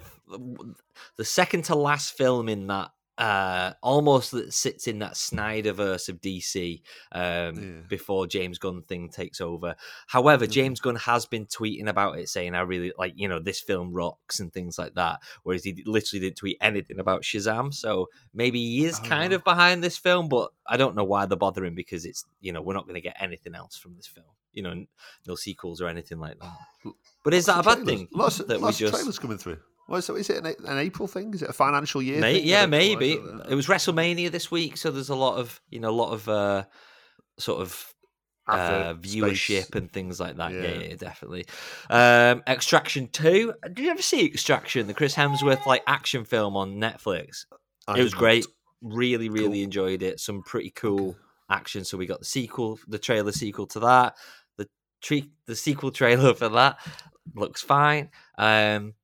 the 1.16 1.25
second 1.25 1.64
to 1.64 1.75
last 1.75 2.16
film 2.16 2.49
in 2.49 2.69
that 2.69 2.93
uh, 3.18 3.73
almost 3.82 4.30
that 4.32 4.52
sits 4.52 4.87
in 4.87 4.99
that 4.99 5.14
Snyderverse 5.14 6.08
of 6.08 6.20
DC 6.20 6.82
um, 7.12 7.23
Yeah. 7.54 7.80
before 7.88 8.26
James 8.26 8.58
Gunn 8.58 8.82
thing 8.82 9.08
takes 9.08 9.40
over. 9.40 9.75
However, 10.06 10.46
Mhm. 10.46 10.50
James 10.50 10.80
Gunn 10.80 10.96
has 10.96 11.25
been 11.26 11.46
tweeting 11.46 11.88
about 11.88 12.18
it, 12.18 12.28
saying 12.28 12.54
I 12.54 12.61
really 12.61 12.92
like 12.99 13.14
you 13.16 13.28
know 13.28 13.38
this 13.38 13.61
film 13.61 13.92
rocks 13.92 14.40
and 14.40 14.52
things 14.52 14.78
like 14.78 14.94
that. 14.94 15.20
Whereas 15.44 15.64
he 15.64 15.82
literally 15.87 16.20
didn't 16.20 16.37
tweet 16.37 16.58
anything 16.61 16.99
about 16.99 17.23
Shazam, 17.23 17.73
so 17.73 18.08
maybe 18.35 18.58
he 18.58 18.85
is 18.85 19.00
Oh, 19.02 19.06
kind 19.08 19.32
wow. 19.32 19.37
of 19.37 19.44
behind 19.44 19.82
this 19.82 19.96
film, 19.96 20.28
but 20.28 20.50
I 20.66 20.76
don't 20.76 20.94
know 20.96 21.04
why 21.04 21.26
they're 21.26 21.38
bothering 21.38 21.75
because 21.75 22.04
it's 22.04 22.25
you 22.40 22.52
know 22.52 22.61
we're 22.61 22.75
not 22.75 22.85
going 22.85 22.94
to 22.96 23.00
get 23.00 23.16
anything 23.18 23.54
else 23.54 23.76
from 23.76 23.94
this 23.96 24.06
film. 24.06 24.26
You 24.52 24.62
know, 24.62 24.87
no 25.26 25.35
sequels 25.35 25.80
or 25.82 25.87
anything 25.88 26.18
like 26.18 26.38
that. 26.38 26.92
But 27.25 27.35
is 27.35 27.46
that 27.46 27.61
a 27.61 27.62
bad 27.62 27.85
thing? 27.85 28.08
Lots, 28.12 28.38
that 28.38 28.61
lots 28.61 28.80
we 28.80 28.87
of 28.87 28.90
just 28.92 29.00
trailers 29.02 29.18
coming 29.18 29.37
through. 29.38 29.58
Well, 29.88 30.02
so 30.02 30.16
is 30.16 30.31
it 30.31 30.45
an, 30.45 30.55
an 30.66 30.78
April 30.78 31.07
thing? 31.07 31.33
Is 31.35 31.43
it 31.43 31.50
a 31.50 31.52
financial 31.52 32.02
year? 32.02 32.21
May- 32.21 32.40
thing? 32.40 32.49
Yeah, 32.49 32.62
don't 32.62 32.71
know. 32.71 32.76
I 32.76 32.81
maybe 32.81 33.12
it 33.49 33.55
was 33.55 33.66
WrestleMania 33.69 34.31
this 34.31 34.50
week, 34.50 34.76
so 34.76 34.90
there's 34.90 35.11
a 35.11 35.14
lot 35.16 35.38
of 35.38 35.61
you 35.71 35.81
know 35.81 35.90
a 35.90 35.93
lot 35.93 36.12
of 36.12 36.28
uh, 36.28 36.64
sort 37.38 37.61
of 37.61 37.95
uh, 38.49 38.95
viewership 38.95 39.64
space. 39.64 39.71
and 39.75 39.90
things 39.93 40.19
like 40.21 40.37
that. 40.37 40.52
Yeah, 40.52 40.61
Yeah. 40.62 40.78
yeah, 40.88 40.95
definitely. 40.97 41.47
Um, 41.90 42.43
Extraction 42.47 43.09
Two. 43.09 43.55
Did 43.64 43.78
you 43.81 43.90
ever 43.90 44.02
see 44.02 44.25
Extraction, 44.26 44.87
the 44.87 44.95
Chris 44.95 45.14
Hemsworth 45.14 45.66
like 45.66 45.83
action 45.87 46.25
film 46.25 46.57
on 46.57 46.76
Netflix? 46.76 47.45
I 47.88 47.99
it 47.99 48.02
was 48.02 48.14
great. 48.14 48.47
Really, 48.83 49.28
really 49.28 49.59
Cool. 49.59 49.64
enjoyed 49.64 50.02
it. 50.02 50.21
Some 50.21 50.43
pretty 50.43 50.71
cool 50.71 51.16
action. 51.50 51.85
So 51.85 51.97
we 51.97 52.07
got 52.07 52.19
the 52.21 52.25
sequel, 52.26 52.78
the 52.88 52.99
trailer 52.99 53.33
sequel 53.33 53.66
to 53.69 53.81
that. 53.81 54.14
The 54.59 54.69
tre- 55.00 55.31
the 55.47 55.57
sequel 55.57 55.90
trailer 55.93 56.35
for 56.40 56.49
that 56.50 56.78
looks 57.35 57.62
fine. 57.62 58.11
Um, 58.38 58.95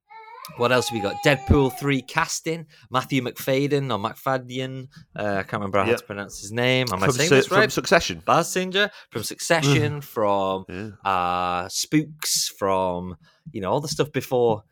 what 0.57 0.71
else 0.71 0.89
have 0.89 0.95
we 0.95 1.01
got? 1.01 1.15
Deadpool 1.25 1.77
three 1.79 2.01
casting. 2.01 2.65
Matthew 2.91 3.21
McFadden 3.21 3.91
or 3.91 3.97
McFadden. 3.99 4.87
Uh, 5.15 5.37
I 5.39 5.43
can't 5.43 5.53
remember 5.53 5.79
how 5.79 5.89
Yep. 5.89 5.99
to 5.99 6.03
pronounce 6.05 6.39
his 6.41 6.51
name. 6.51 6.87
Am 6.91 7.01
I 7.01 7.07
From, 7.07 7.15
saying 7.15 7.29
Su- 7.29 7.35
this 7.35 7.47
from 7.47 7.57
right? 7.59 7.71
Succession. 7.71 8.21
Basinger 8.25 8.89
from 9.11 9.23
Succession, 9.23 10.01
from 10.01 10.65
Yeah. 10.69 10.89
uh 11.09 11.69
spooks 11.69 12.49
from 12.49 13.15
you 13.51 13.61
know 13.61 13.71
all 13.71 13.81
the 13.81 13.87
stuff 13.87 14.11
before 14.11 14.63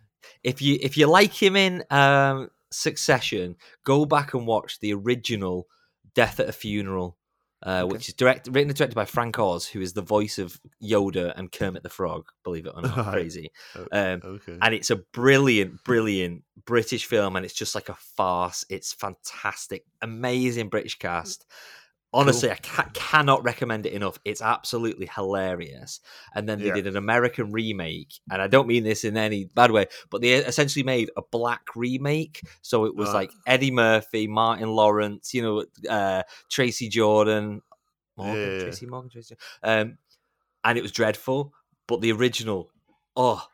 if 0.43 0.61
you 0.61 0.77
if 0.81 0.97
you 0.97 1.07
like 1.07 1.33
him 1.33 1.55
in 1.55 1.83
um 1.89 2.49
succession 2.71 3.55
go 3.83 4.05
back 4.05 4.33
and 4.33 4.47
watch 4.47 4.79
the 4.79 4.93
original 4.93 5.67
death 6.15 6.39
at 6.39 6.47
a 6.47 6.53
funeral 6.53 7.17
uh, 7.63 7.83
which 7.85 8.07
is 8.09 8.15
direct, 8.15 8.47
written 8.47 8.69
and 8.69 8.77
directed 8.77 8.95
by 8.95 9.05
Frank 9.05 9.37
Oz, 9.39 9.67
who 9.67 9.81
is 9.81 9.93
the 9.93 10.01
voice 10.01 10.37
of 10.39 10.59
Yoda 10.81 11.33
and 11.35 11.51
Kermit 11.51 11.83
the 11.83 11.89
Frog. 11.89 12.27
Believe 12.43 12.65
it 12.65 12.73
or 12.75 12.81
not, 12.83 13.11
crazy. 13.11 13.51
Um, 13.91 14.21
Okay. 14.23 14.57
and 14.61 14.73
it's 14.73 14.89
a 14.89 14.95
brilliant, 14.97 15.83
brilliant 15.83 16.43
British 16.65 17.05
film, 17.05 17.35
and 17.35 17.45
it's 17.45 17.53
just 17.53 17.75
like 17.75 17.89
a 17.89 17.95
farce. 17.95 18.65
It's 18.69 18.93
fantastic, 18.93 19.85
amazing 20.01 20.69
British 20.69 20.97
cast. 20.97 21.45
Honestly, 22.13 22.51
I 22.51 22.55
ca- 22.55 22.89
cannot 22.93 23.41
recommend 23.43 23.85
it 23.85 23.93
enough. 23.93 24.19
It's 24.25 24.41
absolutely 24.41 25.05
hilarious. 25.05 26.01
And 26.35 26.47
then 26.47 26.59
they 26.59 26.67
Yeah. 26.67 26.73
did 26.73 26.87
an 26.87 26.97
American 26.97 27.53
remake, 27.53 28.13
and 28.29 28.41
I 28.41 28.47
don't 28.47 28.67
mean 28.67 28.83
this 28.83 29.05
in 29.05 29.15
any 29.15 29.45
bad 29.45 29.71
way, 29.71 29.85
but 30.09 30.21
they 30.21 30.33
essentially 30.33 30.83
made 30.83 31.09
a 31.15 31.21
black 31.21 31.67
remake. 31.75 32.41
So 32.61 32.83
it 32.85 32.95
was 32.95 33.07
Right. 33.13 33.29
like 33.29 33.31
Eddie 33.47 33.71
Murphy, 33.71 34.27
Martin 34.27 34.69
Lawrence, 34.69 35.33
you 35.33 35.41
know, 35.41 35.65
uh, 35.89 36.23
Tracy 36.49 36.89
Jordan, 36.89 37.61
Morgan, 38.17 38.55
yeah. 38.57 38.63
Tracy 38.63 38.85
Morgan, 38.87 39.09
Tracy, 39.09 39.35
um, 39.63 39.97
and 40.65 40.77
it 40.77 40.81
was 40.81 40.91
dreadful. 40.91 41.53
But 41.87 42.01
the 42.01 42.11
original, 42.11 42.71
oh, 43.15 43.45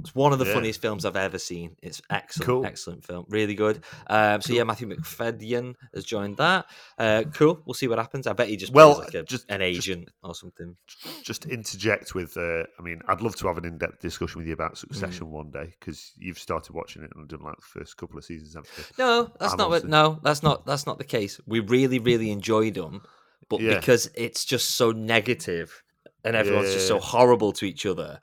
it's 0.00 0.14
one 0.14 0.32
of 0.32 0.38
the 0.38 0.44
Yeah. 0.46 0.54
funniest 0.54 0.80
films 0.80 1.04
I've 1.04 1.16
ever 1.16 1.38
seen. 1.38 1.76
It's 1.82 2.02
excellent, 2.10 2.46
Cool. 2.46 2.66
excellent 2.66 3.04
film, 3.04 3.24
really 3.28 3.54
good. 3.54 3.82
Um, 4.08 4.40
so 4.42 4.52
yeah, 4.52 4.64
Matthew 4.64 4.88
McFadden 4.88 5.74
has 5.94 6.04
joined 6.04 6.36
that. 6.36 6.66
Uh, 6.98 7.24
cool. 7.34 7.62
We'll 7.64 7.74
see 7.74 7.88
what 7.88 7.98
happens. 7.98 8.26
I 8.26 8.32
bet 8.32 8.48
he 8.48 8.56
just 8.56 8.72
Well, 8.72 8.94
plays 8.96 9.04
like 9.06 9.14
a, 9.14 9.22
just- 9.24 9.46
an 9.48 9.60
just- 9.60 9.88
agent 9.88 10.08
or 10.22 10.34
something. 10.34 10.76
just 11.22 11.46
interject 11.46 12.14
with 12.14 12.36
uh, 12.36 12.64
I 12.78 12.82
mean, 12.82 13.00
I'd 13.08 13.20
love 13.20 13.36
to 13.36 13.46
have 13.48 13.58
an 13.58 13.64
in 13.64 13.78
depth 13.78 14.00
discussion 14.00 14.38
with 14.38 14.46
you 14.48 14.52
about 14.54 14.74
Mm. 14.74 14.78
Succession 14.78 15.30
one 15.30 15.50
day 15.50 15.74
because 15.78 16.12
you've 16.18 16.38
started 16.38 16.74
watching 16.74 17.02
it 17.02 17.10
and 17.14 17.28
done 17.28 17.42
like 17.42 17.56
the 17.56 17.80
first 17.80 17.96
couple 17.96 18.18
of 18.18 18.24
seasons. 18.24 18.54
haven't 18.54 18.70
you? 18.76 18.84
No, 18.98 19.32
that's 19.38 19.52
I'm 19.52 19.58
not 19.58 19.70
what. 19.70 19.84
No, 19.84 20.20
that's 20.22 20.42
not. 20.42 20.66
That's 20.66 20.86
not 20.86 20.98
the 20.98 21.04
case. 21.04 21.40
We 21.46 21.60
really, 21.60 21.98
really 21.98 22.30
enjoyed 22.30 22.74
them, 22.74 23.02
but 23.48 23.60
Yeah. 23.60 23.78
because 23.78 24.10
it's 24.14 24.44
just 24.44 24.70
so 24.76 24.92
negative 24.92 25.82
and 26.24 26.34
everyone's 26.36 26.72
just 26.72 26.88
so 26.88 26.98
horrible 26.98 27.52
to 27.52 27.64
each 27.64 27.86
other. 27.86 28.20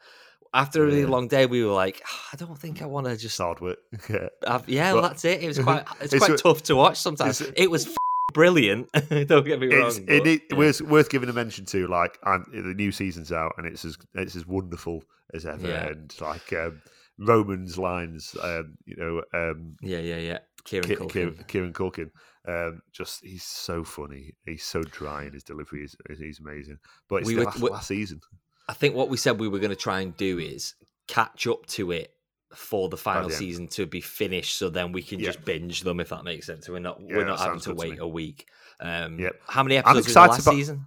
After 0.56 0.84
a 0.84 0.86
really 0.86 1.02
Yeah. 1.02 1.08
long 1.08 1.28
day, 1.28 1.46
we 1.48 1.64
were 1.66 1.74
like, 1.74 2.02
"Ah, 2.06 2.30
I 2.34 2.36
don't 2.36 2.58
think 2.60 2.82
I 2.82 2.86
want 2.86 3.08
to 3.08 3.18
just. 3.18 3.38
Hard 3.38 3.60
work. 3.62 3.80
yeah. 4.10 4.28
Yeah, 4.68 4.94
well, 4.94 5.02
But- 5.02 5.08
that's 5.10 5.26
it. 5.26 5.42
It 5.44 5.48
was 5.48 5.60
quite. 5.68 5.84
It's, 6.02 6.14
It's 6.14 6.26
quite 6.26 6.38
tough 6.38 6.64
to 6.64 6.76
watch 6.76 6.98
sometimes. 7.00 7.42
It 7.42 7.72
was 7.72 7.88
f- 7.88 7.96
brilliant. 8.34 8.92
don't 9.28 9.46
get 9.46 9.60
me 9.60 9.74
wrong. 9.74 9.88
It's, 9.88 10.00
but, 10.00 10.10
it, 10.14 10.28
it, 10.28 10.42
yeah. 10.52 10.58
was 10.58 10.82
worth 10.82 11.10
giving 11.10 11.30
a 11.30 11.34
mention 11.34 11.66
to. 11.66 11.88
Like, 11.88 12.20
and 12.24 12.46
the 12.54 12.74
new 12.76 12.92
season's 12.92 13.32
out, 13.32 13.54
and 13.58 13.66
it's 13.66 13.84
as 13.84 13.98
it's 14.14 14.36
as 14.36 14.46
wonderful 14.46 15.04
as 15.34 15.46
ever. 15.46 15.68
Yeah. 15.68 15.88
And 15.88 16.14
like 16.22 16.54
um, 16.54 16.82
Roman's 17.18 17.78
lines, 17.78 18.36
um, 18.42 18.78
you 18.86 18.96
know, 18.96 19.24
um, 19.34 19.76
Yeah, 19.82 20.00
yeah, 20.00 20.18
yeah. 20.18 20.40
Kieran 20.66 20.88
Ki- 20.88 20.96
Culkin. 20.96 21.10
Kieran, 21.12 21.46
Kieran 21.48 21.74
Culkin, 21.74 22.10
um, 22.48 22.82
just 22.94 23.22
he's 23.24 23.44
so 23.44 23.84
funny. 23.84 24.34
He's 24.46 24.64
so 24.64 24.82
dry 24.84 25.24
in 25.26 25.34
his 25.34 25.44
delivery. 25.44 25.82
He's, 25.82 25.96
he's 26.20 26.40
amazing. 26.40 26.78
But 27.10 27.18
it's 27.18 27.28
We 27.28 27.34
the 27.34 27.40
were- 27.40 27.46
last, 27.46 27.60
we- 27.62 27.70
last 27.70 27.88
season. 27.88 28.22
I 28.68 28.74
think 28.74 28.96
what 28.96 29.10
we 29.10 29.18
said 29.18 29.40
we 29.40 29.48
were 29.48 29.60
going 29.60 29.70
to 29.72 29.76
try 29.76 30.02
and 30.02 30.16
do 30.18 30.40
is 30.40 30.76
catch 31.08 31.48
up 31.48 31.66
to 31.68 31.92
it 31.92 32.12
for 32.56 32.88
the 32.88 32.98
final 32.98 33.30
the 33.30 33.36
season 33.36 33.68
to 33.68 33.86
be 33.86 34.00
finished, 34.00 34.58
so 34.58 34.70
then 34.70 34.92
we 34.92 35.02
can 35.02 35.20
Yeah. 35.20 35.28
just 35.32 35.44
binge 35.44 35.82
them 35.82 36.00
if 36.00 36.10
that 36.10 36.24
makes 36.24 36.46
sense. 36.46 36.66
So 36.68 36.74
We're 36.74 36.80
not 36.80 37.02
Yeah, 37.02 37.18
we're 37.18 37.26
not 37.26 37.40
having 37.40 37.60
to 37.62 37.70
good 37.74 37.80
to 37.82 37.90
wait 37.90 38.00
a 38.00 38.08
week. 38.08 38.48
Um, 38.80 39.20
Yep. 39.20 39.42
How 39.48 39.64
many 39.64 39.78
episodes 39.78 39.96
was 39.98 40.06
the 40.06 40.10
excited 40.12 40.32
last 40.32 40.42
about- 40.44 40.54
season? 40.56 40.86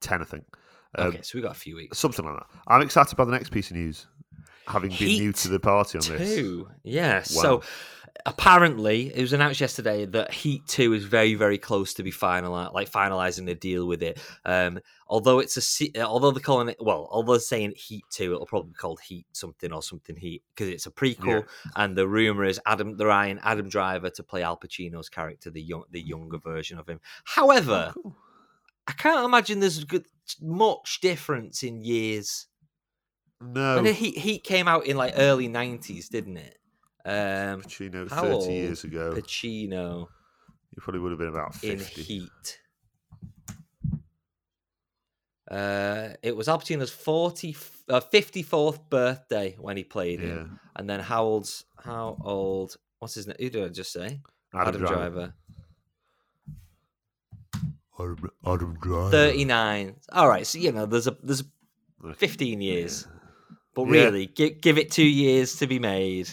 Ten, 0.00 0.20
I 0.22 0.24
think. 0.24 0.44
Um, 0.96 1.06
okay, 1.08 1.22
so 1.22 1.36
we 1.38 1.42
got 1.42 1.50
a 1.52 1.58
few 1.58 1.74
weeks. 1.76 1.98
Something 1.98 2.24
like 2.24 2.36
that. 2.36 2.46
I'm 2.68 2.80
excited 2.82 3.16
by 3.16 3.24
the 3.24 3.32
next 3.32 3.50
piece 3.50 3.70
of 3.70 3.76
news. 3.76 4.06
Having 4.66 4.90
been 4.90 5.08
new 5.18 5.32
to 5.32 5.48
the 5.48 5.58
party 5.60 5.98
on 5.98 6.06
this. 6.06 6.34
Two, 6.36 6.68
yeah. 6.84 7.16
Wow. 7.16 7.22
So 7.22 7.62
apparently, 8.26 9.12
it 9.14 9.20
was 9.20 9.32
announced 9.32 9.60
yesterday 9.60 10.04
that 10.06 10.32
Heat 10.32 10.66
Two 10.66 10.92
is 10.92 11.04
very, 11.04 11.34
very 11.34 11.58
close 11.58 11.94
to 11.94 12.02
be 12.02 12.10
final, 12.10 12.52
like 12.72 12.90
finalizing 12.90 13.46
the 13.46 13.54
deal 13.54 13.86
with 13.86 14.02
it. 14.02 14.18
Um, 14.44 14.80
although 15.08 15.38
it's 15.38 15.80
a, 15.80 16.02
although 16.02 16.30
they're 16.30 16.40
calling 16.40 16.68
it, 16.68 16.76
well, 16.80 17.08
although 17.10 17.32
they're 17.32 17.40
saying 17.40 17.74
Heat 17.76 18.04
Two, 18.10 18.32
it'll 18.32 18.46
probably 18.46 18.70
be 18.70 18.74
called 18.76 19.00
Heat 19.00 19.26
something 19.32 19.72
or 19.72 19.82
something 19.82 20.16
Heat 20.16 20.42
because 20.54 20.68
it's 20.68 20.86
a 20.86 20.90
prequel. 20.90 21.46
And 21.76 21.96
the 21.96 22.08
rumor 22.08 22.44
is 22.44 22.60
Adam, 22.66 22.96
they're 22.96 23.10
eyeing 23.10 23.40
Adam 23.42 23.68
Driver 23.68 24.10
to 24.10 24.22
play 24.22 24.42
Al 24.42 24.56
Pacino's 24.56 25.08
character, 25.08 25.50
the 25.50 25.62
young, 25.62 25.84
the 25.90 26.00
younger 26.00 26.38
version 26.38 26.78
of 26.78 26.88
him. 26.88 27.00
However, 27.24 27.92
Oh, 27.96 28.00
cool. 28.02 28.16
I 28.86 28.92
can't 28.92 29.24
imagine 29.24 29.60
there's 29.60 29.82
good, 29.84 30.04
much 30.40 31.00
difference 31.00 31.62
in 31.62 31.82
years. 31.82 32.46
No. 33.40 33.78
And 33.78 33.86
Heat, 33.86 34.18
Heat 34.18 34.44
came 34.44 34.68
out 34.68 34.86
in 34.86 34.96
like 34.96 35.14
early 35.16 35.48
'90s, 35.48 36.08
didn't 36.08 36.36
it? 36.36 36.58
Um, 37.06 37.60
Pacino, 37.62 38.08
how 38.10 38.22
30 38.22 38.32
old 38.34 38.48
years 38.50 38.84
ago. 38.84 39.14
Pacino 39.14 40.08
He 40.70 40.80
probably 40.80 41.00
would 41.00 41.10
have 41.12 41.18
been 41.18 41.28
about 41.28 41.54
50. 41.54 42.00
in 42.00 42.06
Heat. 42.06 42.60
Uh, 45.50 46.08
it 46.22 46.34
was 46.34 46.48
Al 46.48 46.58
Pacino's 46.58 46.90
40, 46.90 47.54
uh, 47.90 48.00
54th 48.00 48.88
birthday 48.88 49.54
when 49.60 49.76
he 49.76 49.84
played 49.84 50.20
Yeah. 50.20 50.26
him. 50.28 50.60
And 50.76 50.88
then 50.88 51.00
how 51.00 51.24
old's 51.24 51.64
how 51.78 52.16
old? 52.22 52.76
What's 52.98 53.14
his 53.14 53.26
name? 53.26 53.36
Who 53.38 53.50
did 53.50 53.64
I 53.64 53.68
just 53.68 53.92
say? 53.92 54.20
Adam, 54.54 54.80
Driver. 54.80 54.94
Driver. 55.10 55.34
Adam, 58.00 58.30
Adam 58.46 58.74
Driver. 58.80 59.10
39. 59.10 59.96
All 60.12 60.28
right, 60.28 60.46
so 60.46 60.58
you 60.58 60.72
know 60.72 60.86
there's 60.86 61.06
a 61.06 61.16
there's 61.22 61.44
15 62.16 62.60
years. 62.62 63.06
But 63.74 63.84
Yeah. 63.86 63.90
really, 63.92 64.26
give 64.26 64.60
give 64.60 64.78
it 64.78 64.90
2 64.90 65.04
years 65.06 65.56
to 65.56 65.66
be 65.66 65.78
made. 65.78 66.30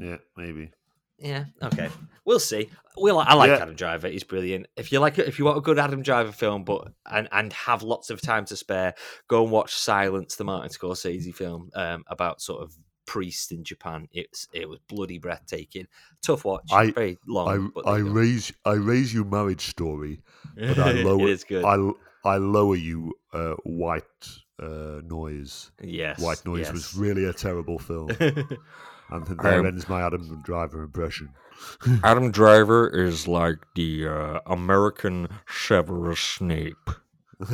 Yeah, 0.00 0.16
maybe. 0.36 0.70
Yeah, 1.18 1.44
okay. 1.62 1.90
We'll 2.24 2.40
see. 2.40 2.70
well, 2.96 3.18
I 3.18 3.34
like 3.34 3.48
Yeah. 3.50 3.56
Adam 3.56 3.74
Driver. 3.74 4.08
He's 4.08 4.24
brilliant. 4.24 4.66
If 4.76 4.90
you 4.90 5.00
like, 5.00 5.18
if 5.18 5.38
you 5.38 5.44
want 5.44 5.58
a 5.58 5.60
good 5.60 5.78
Adam 5.78 6.02
Driver 6.02 6.32
film, 6.32 6.64
but 6.64 6.88
and 7.04 7.28
and 7.30 7.52
have 7.52 7.82
lots 7.82 8.08
of 8.08 8.22
time 8.22 8.46
to 8.46 8.56
spare, 8.56 8.94
go 9.28 9.42
and 9.42 9.52
watch 9.52 9.74
Silence, 9.74 10.36
the 10.36 10.44
Martin 10.44 10.70
Scorsese 10.70 11.34
film 11.34 11.70
um, 11.74 12.04
about 12.06 12.40
sort 12.40 12.62
of 12.62 12.74
priests 13.06 13.50
in 13.50 13.64
Japan. 13.64 14.08
It's 14.12 14.48
it 14.54 14.66
was 14.68 14.78
bloody 14.88 15.18
breathtaking. 15.18 15.88
Tough 16.22 16.44
watch. 16.46 16.68
I- 16.72 16.90
very 16.92 17.18
long. 17.26 17.48
I, 17.48 17.68
but 17.74 17.86
I 17.86 17.98
raise 17.98 18.52
I 18.64 18.72
raise 18.74 19.12
you 19.12 19.24
marriage 19.24 19.66
story, 19.66 20.22
but 20.56 20.78
I 20.78 20.92
lower 21.02 21.28
it 21.28 21.32
is 21.32 21.44
good. 21.44 21.64
I, 21.66 21.76
I 22.24 22.36
lower 22.38 22.76
you 22.76 23.12
uh, 23.34 23.54
white 23.64 24.04
uh, 24.62 25.00
noise. 25.04 25.70
yes, 25.82 26.18
White 26.20 26.44
noise 26.46 26.60
yes. 26.66 26.72
was 26.72 26.94
really 26.94 27.24
a 27.26 27.32
terrible 27.34 27.78
film, 27.78 28.10
and 29.10 29.26
there 29.26 29.60
Um, 29.60 29.66
ends 29.66 29.88
my 29.88 30.02
Adam 30.04 30.40
Driver 30.44 30.82
impression. 30.84 31.30
Adam 32.04 32.30
Driver 32.30 32.88
is 32.88 33.26
like 33.28 33.58
the 33.74 34.06
uh, 34.08 34.40
American 34.46 35.28
Severus 35.48 36.20
Snape. 36.20 36.90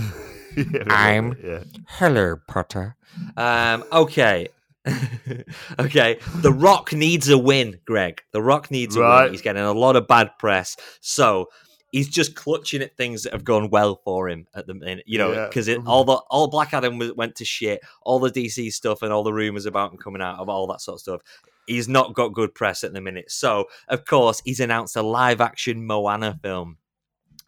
Yeah, 0.57 0.85
I'm- 0.89 1.37
yeah. 1.45 1.65
Hello, 1.87 2.37
Potter. 2.49 2.97
Um, 3.37 3.85
okay. 3.93 4.49
okay. 5.79 6.19
The 6.37 6.51
Rock 6.53 6.95
needs 6.95 7.29
a 7.29 7.37
win, 7.37 7.79
Greg. 7.85 8.23
The 8.33 8.41
Rock 8.41 8.71
needs 8.71 8.97
a 8.97 9.01
win. 9.01 9.33
He's 9.33 9.43
getting 9.43 9.63
a 9.63 9.73
lot 9.75 9.97
of 9.97 10.09
bad 10.09 10.31
press. 10.39 10.77
So 11.03 11.49
he's 11.93 12.09
just 12.09 12.35
clutching 12.35 12.83
at 12.83 12.97
things 12.97 13.23
that 13.23 13.33
have 13.33 13.45
gone 13.45 13.71
well 13.71 14.01
for 14.05 14.29
him 14.29 14.47
at 14.55 14.67
the 14.67 14.75
minute. 14.75 15.05
You 15.07 15.19
know, 15.19 15.33
Yeah. 15.33 15.47
because 15.47 15.69
all 15.87 16.05
the 16.05 16.15
all 16.31 16.49
Black 16.49 16.75
Adam 16.75 17.01
went 17.17 17.37
to 17.37 17.45
shit, 17.45 17.81
all 18.03 18.19
the 18.19 18.31
DC 18.31 18.73
stuff 18.73 19.03
and 19.03 19.13
all 19.13 19.23
the 19.23 19.33
rumors 19.33 19.67
about 19.67 19.93
him 19.93 19.99
coming 19.99 20.23
out 20.23 20.39
of 20.39 20.49
all 20.49 20.67
that 20.69 20.81
sort 20.81 20.97
of 20.97 21.01
stuff. 21.01 21.21
He's 21.67 21.89
not 21.89 22.15
got 22.15 22.29
good 22.33 22.55
press 22.55 22.85
at 22.85 22.93
the 22.93 23.01
minute. 23.01 23.31
So, 23.31 23.67
of 23.89 24.05
course, 24.05 24.41
he's 24.45 24.61
announced 24.61 24.95
a 24.97 25.03
live 25.03 25.41
action 25.41 25.85
Moana 25.85 26.39
film. 26.43 26.77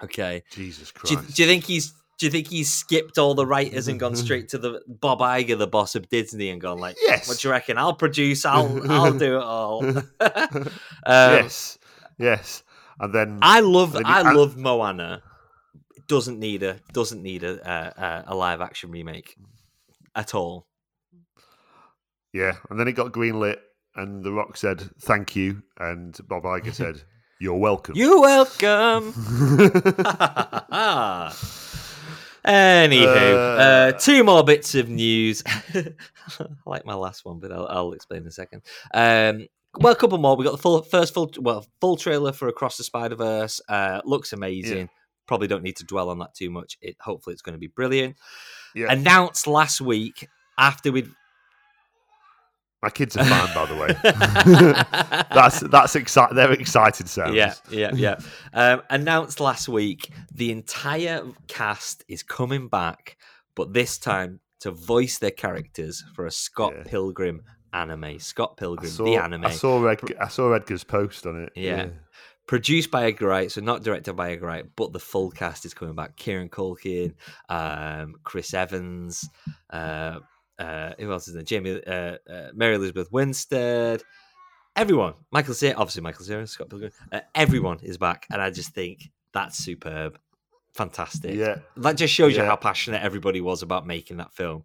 Okay. 0.02 0.42
Jesus 0.50 0.92
Do 1.04 1.12
you, 1.12 1.16
Christ. 1.18 1.34
do 1.36 1.42
you 1.42 1.48
think 1.48 1.64
he's 1.64 1.92
do 2.18 2.26
you 2.26 2.32
think 2.32 2.48
he's 2.48 2.68
skipped 2.68 3.16
all 3.16 3.34
the 3.34 3.46
writers 3.46 3.86
and 3.86 4.00
gone 4.00 4.16
straight 4.24 4.48
to 4.48 4.58
the 4.58 4.80
Bob 4.88 5.20
Iger, 5.20 5.56
the 5.56 5.68
boss 5.68 5.94
of 5.94 6.08
Disney, 6.08 6.50
and 6.50 6.60
gone 6.60 6.78
like, 6.78 6.96
Yes. 7.00 7.28
"What 7.28 7.38
do 7.38 7.46
you 7.46 7.52
reckon? 7.52 7.78
I'll 7.78 7.94
produce. 7.94 8.44
I'll 8.44 8.90
I'll 8.90 9.12
do 9.16 9.36
it 9.36 9.42
all." 9.42 9.84
um, 10.58 10.72
yes, 11.06 11.78
yes, 12.18 12.62
and 13.00 13.14
then 13.14 13.38
I 13.42 13.60
love 13.60 13.92
then 13.92 14.06
I 14.06 14.20
and- 14.20 14.36
love 14.36 14.56
Moana. 14.56 15.22
Doesn't 16.06 16.38
need 16.38 16.62
a 16.62 16.80
doesn't 16.92 17.22
need 17.22 17.44
a 17.44 17.58
a, 17.70 18.24
a 18.28 18.34
live 18.34 18.60
action 18.62 18.90
remake 18.90 19.36
at 20.14 20.34
all. 20.34 20.66
yeah, 22.32 22.52
and 22.70 22.80
then 22.80 22.88
it 22.88 22.92
got 22.92 23.12
greenlit, 23.12 23.58
and 23.94 24.24
The 24.24 24.32
Rock 24.32 24.56
said 24.56 24.80
thank 25.02 25.36
you, 25.36 25.62
and 25.78 26.16
Bob 26.26 26.44
Iger 26.44 26.72
said 26.72 27.02
you're 27.40 27.58
welcome. 27.58 27.94
You're 27.94 28.20
welcome. 28.22 29.12
Anywho, 32.44 33.34
uh, 33.34 33.60
Uh, 33.60 33.92
two 33.92 34.24
more 34.24 34.42
bits 34.44 34.74
of 34.74 34.88
news. 34.88 35.42
I 35.74 35.92
like 36.64 36.86
my 36.86 36.94
last 36.94 37.24
one, 37.24 37.40
but 37.40 37.52
I'll, 37.52 37.66
I'll 37.66 37.92
explain 37.92 38.22
in 38.22 38.28
a 38.28 38.30
second. 38.30 38.62
Um, 38.94 39.46
well, 39.76 39.92
a 39.92 39.96
couple 39.96 40.18
more. 40.18 40.36
We 40.36 40.44
got 40.44 40.52
the 40.52 40.58
full 40.58 40.82
first 40.82 41.14
full 41.14 41.30
well 41.38 41.66
full 41.80 41.96
trailer 41.96 42.32
for 42.32 42.48
Across 42.48 42.78
the 42.78 42.84
Spider 42.84 43.16
Verse. 43.16 43.60
Uh, 43.68 44.00
looks 44.04 44.32
amazing. 44.32 44.88
Probably 45.26 45.46
don't 45.46 45.62
need 45.62 45.76
to 45.76 45.84
dwell 45.84 46.08
on 46.08 46.18
that 46.20 46.34
too 46.34 46.50
much. 46.50 46.78
It 46.80 46.96
hopefully 47.00 47.34
it's 47.34 47.42
going 47.42 47.52
to 47.54 47.58
be 47.58 47.66
brilliant. 47.66 48.16
yeah, 48.74 48.90
Announced 48.90 49.46
last 49.46 49.80
week 49.80 50.26
after 50.58 50.90
we'd 50.90 51.10
my 52.80 52.90
kids 52.90 53.16
are 53.16 53.24
fine, 53.24 53.54
by 53.54 53.66
the 53.66 53.74
way. 53.74 53.88
that's 55.34 55.60
that's 55.60 55.96
exciting. 55.96 56.36
They're 56.36 56.52
excited 56.52 57.08
sounds. 57.08 57.34
Yeah, 57.34 57.54
yeah, 57.70 57.90
yeah. 57.92 58.20
Um, 58.52 58.82
announced 58.88 59.40
last 59.40 59.68
week, 59.68 60.10
the 60.32 60.52
entire 60.52 61.24
cast 61.48 62.04
is 62.08 62.22
coming 62.22 62.68
back, 62.68 63.16
but 63.56 63.72
this 63.72 63.98
time 63.98 64.40
to 64.60 64.70
voice 64.70 65.18
their 65.18 65.32
characters 65.32 66.04
for 66.14 66.26
a 66.26 66.30
Scott 66.30 66.72
Yeah. 66.76 66.82
Pilgrim 66.84 67.42
anime. 67.72 68.18
Scott 68.18 68.56
Pilgrim, 68.56 68.90
saw, 68.90 69.04
the 69.04 69.16
anime, 69.16 69.46
I 69.46 69.50
saw 69.50 69.86
Ed, 69.86 70.00
I 70.20 70.28
saw 70.28 70.52
Edgar's 70.52 70.84
post 70.84 71.26
on 71.26 71.42
it. 71.42 71.52
Yeah. 71.54 71.88
produced 72.46 72.90
by 72.90 73.06
Edgar 73.06 73.28
Wright, 73.28 73.50
so 73.50 73.60
not 73.60 73.82
directed 73.82 74.14
by 74.14 74.32
Edgar 74.32 74.46
Wright, 74.46 74.66
but 74.76 74.92
the 74.92 74.98
full 74.98 75.30
cast 75.30 75.64
is 75.64 75.74
coming 75.74 75.94
back. 75.94 76.16
Kieran 76.16 76.48
Culkin, 76.48 77.14
um, 77.48 78.14
Chris 78.24 78.54
Evans, 78.54 79.28
uh, 79.70 80.20
uh, 80.58 80.92
who 80.98 81.12
else 81.12 81.28
is 81.28 81.34
there? 81.34 81.42
Jamie, 81.42 81.80
uh, 81.86 82.16
uh, 82.30 82.48
Mary 82.54 82.74
Elizabeth 82.74 83.12
Winstead. 83.12 84.02
Everyone, 84.76 85.14
Michael 85.32 85.54
Cera, 85.54 85.74
obviously 85.76 86.02
Michael 86.02 86.24
Cera, 86.24 86.46
Scott 86.46 86.70
Pilgrim, 86.70 86.92
uh, 87.12 87.20
everyone 87.34 87.80
is 87.82 87.98
back, 87.98 88.26
and 88.30 88.40
I 88.40 88.50
just 88.50 88.70
think 88.74 89.10
that's 89.32 89.58
superb, 89.58 90.18
fantastic. 90.74 91.34
yeah. 91.34 91.56
that 91.76 91.96
just 91.96 92.14
shows 92.14 92.36
you 92.36 92.44
how 92.44 92.56
passionate 92.56 93.02
everybody 93.02 93.40
was 93.40 93.62
about 93.62 93.86
making 93.86 94.18
that 94.18 94.32
film. 94.32 94.64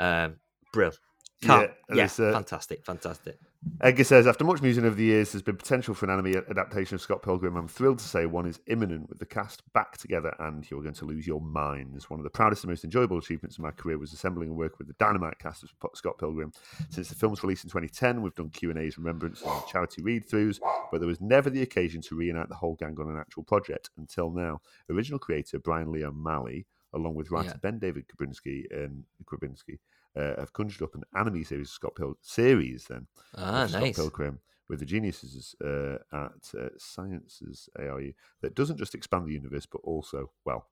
Um, 0.00 0.36
brill, 0.72 0.90
Yeah, 0.90 0.96
Can't- 1.42 1.70
and 1.88 1.96
yeah, 1.98 2.04
uh, 2.04 2.32
fantastic, 2.32 2.84
fantastic. 2.84 3.38
Edgar 3.80 4.02
says, 4.02 4.26
after 4.26 4.42
much 4.44 4.60
musing 4.60 4.84
over 4.84 4.96
the 4.96 5.04
years, 5.04 5.30
there's 5.32 5.42
been 5.42 5.56
potential 5.56 5.94
for 5.94 6.06
an 6.06 6.10
anime 6.10 6.42
adaptation 6.50 6.96
of 6.96 7.00
Scott 7.00 7.22
Pilgrim. 7.22 7.56
I'm 7.56 7.68
thrilled 7.68 7.98
to 8.00 8.04
say 8.04 8.26
one 8.26 8.44
is 8.46 8.58
imminent 8.66 9.08
with 9.08 9.20
the 9.20 9.24
cast 9.26 9.62
back 9.72 9.96
together, 9.98 10.34
and 10.40 10.68
you're 10.68 10.82
going 10.82 10.94
to 10.94 11.04
lose 11.04 11.28
your 11.28 11.40
minds. 11.40 12.10
One 12.10 12.18
of 12.18 12.24
the 12.24 12.30
proudest 12.30 12.64
and 12.64 12.70
most 12.70 12.82
enjoyable 12.82 13.18
achievements 13.18 13.56
of 13.58 13.62
my 13.62 13.70
career 13.70 13.98
was 13.98 14.12
assembling 14.12 14.48
and 14.48 14.58
working 14.58 14.76
with 14.78 14.88
the 14.88 14.94
dynamite 14.98 15.38
cast 15.38 15.62
of 15.62 15.70
Scott 15.94 16.18
Pilgrim. 16.18 16.52
Since 16.90 17.08
the 17.08 17.14
film's 17.14 17.42
release 17.44 17.62
in 17.62 17.70
2010, 17.70 18.20
we've 18.22 18.34
done 18.34 18.50
Q 18.50 18.70
and 18.70 18.78
A's, 18.80 18.98
remembrance, 18.98 19.42
and 19.42 19.66
charity 19.68 20.02
read-throughs, 20.02 20.58
but 20.90 20.98
there 20.98 21.08
was 21.08 21.20
never 21.20 21.48
the 21.48 21.62
occasion 21.62 22.00
to 22.02 22.16
reunite 22.16 22.48
the 22.48 22.56
whole 22.56 22.74
gang 22.74 22.96
on 22.98 23.08
an 23.10 23.16
actual 23.18 23.44
project 23.44 23.90
until 23.96 24.30
now. 24.32 24.60
Original 24.90 25.20
creator 25.20 25.60
Brian 25.60 25.92
Lee 25.92 26.04
O'Malley, 26.04 26.66
along 26.94 27.14
with 27.14 27.30
writer 27.30 27.50
Yeah. 27.50 27.56
Ben 27.62 27.78
David 27.78 28.06
Grabinski 28.08 28.64
and 28.72 29.04
Grabinski, 29.24 29.78
uh, 30.16 30.34
have 30.38 30.52
conjured 30.52 30.82
up 30.82 30.94
an 30.94 31.02
anime 31.16 31.44
series, 31.44 31.70
Scott 31.70 31.94
Pilgrim 31.96 32.16
series. 32.22 32.86
Then 32.88 33.06
Ah, 33.36 33.64
of 33.64 33.70
Scott. 33.70 33.94
Pilgrim 33.94 34.40
with 34.68 34.78
the 34.80 34.86
geniuses 34.86 35.54
uh, 35.62 35.98
at 36.12 36.54
uh, 36.58 36.68
Science 36.78 37.42
SARU 37.52 38.14
that 38.40 38.54
doesn't 38.54 38.78
just 38.78 38.94
expand 38.94 39.26
the 39.26 39.32
universe, 39.32 39.66
but 39.66 39.80
also, 39.84 40.30
well, 40.44 40.68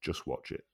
just 0.00 0.26
watch 0.26 0.50
it. 0.52 0.64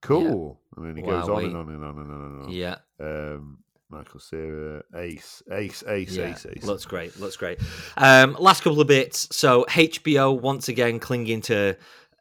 Cool. 0.00 0.60
And 0.76 0.86
then 0.86 0.96
he 0.96 1.02
goes 1.02 1.28
on 1.28 1.36
wait. 1.36 1.46
and 1.46 1.56
on 1.56 1.68
and 1.70 1.84
on 1.84 1.98
and 1.98 2.12
on 2.12 2.20
and 2.32 2.42
on. 2.46 2.50
Yeah. 2.52 2.76
Um, 3.00 3.58
Michael 3.90 4.20
Cera, 4.20 4.82
ace, 4.96 5.42
ace, 5.50 5.82
ace, 5.88 6.14
Yeah, 6.16 6.30
ace, 6.32 6.46
ace. 6.46 6.62
looks 6.64 6.84
great. 6.84 7.18
Looks 7.18 7.36
great. 7.36 7.58
Um, 7.96 8.36
last 8.38 8.62
couple 8.62 8.80
of 8.80 8.86
bits. 8.86 9.34
So 9.34 9.64
HBO 9.68 10.38
once 10.38 10.68
again 10.68 10.98
clinging 11.00 11.40
to 11.42 11.76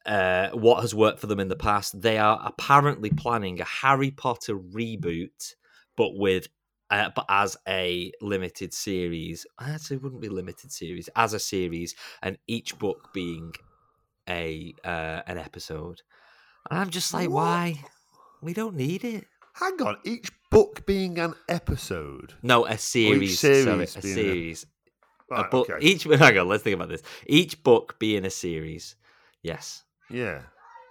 uh, 0.07 0.49
what 0.51 0.81
has 0.81 0.95
worked 0.95 1.19
for 1.19 1.27
them 1.27 1.39
in 1.39 1.47
the 1.49 1.55
past. 1.55 2.01
They 2.01 2.17
are 2.17 2.39
apparently 2.43 3.09
planning 3.09 3.59
a 3.59 3.65
Harry 3.65 4.11
Potter 4.11 4.57
reboot, 4.57 5.55
but 5.95 6.15
with 6.17 6.47
uh, 6.89 7.09
but 7.15 7.25
as 7.29 7.57
a 7.67 8.11
limited 8.21 8.73
series. 8.73 9.45
Actually, 9.59 9.97
it 9.97 10.03
wouldn't 10.03 10.21
be 10.21 10.29
limited 10.29 10.71
series 10.71 11.09
as 11.15 11.33
a 11.33 11.39
series, 11.39 11.95
and 12.21 12.37
each 12.47 12.79
book 12.79 13.09
being 13.13 13.53
a 14.29 14.73
uh, 14.83 15.21
an 15.27 15.37
episode. 15.37 16.01
And 16.69 16.79
I'm 16.79 16.89
just 16.89 17.13
like, 17.13 17.29
What? 17.29 17.43
why? 17.43 17.83
We 18.41 18.53
don't 18.53 18.75
need 18.75 19.03
it. 19.03 19.25
Hang 19.55 19.81
on, 19.81 19.97
each 20.03 20.29
book 20.51 20.85
being 20.85 21.17
an 21.17 21.33
episode. 21.49 22.33
No, 22.43 22.65
a 22.65 22.77
series. 22.77 23.39
sorry, 23.39 23.63
series 23.63 23.95
a 23.95 23.99
a- 23.99 24.01
series. 24.01 24.65
a 24.65 24.67
Right, 25.29 25.51
book 25.51 25.69
okay. 25.69 25.85
each 25.85 26.03
hang 26.23 26.37
on 26.37 26.47
let's 26.47 26.63
think 26.63 26.75
about 26.75 26.87
this 26.89 27.01
each 27.27 27.61
book 27.61 27.99
being 27.99 28.23
a 28.23 28.29
series 28.29 28.95
yes 29.43 29.83
Yeah. 30.09 30.41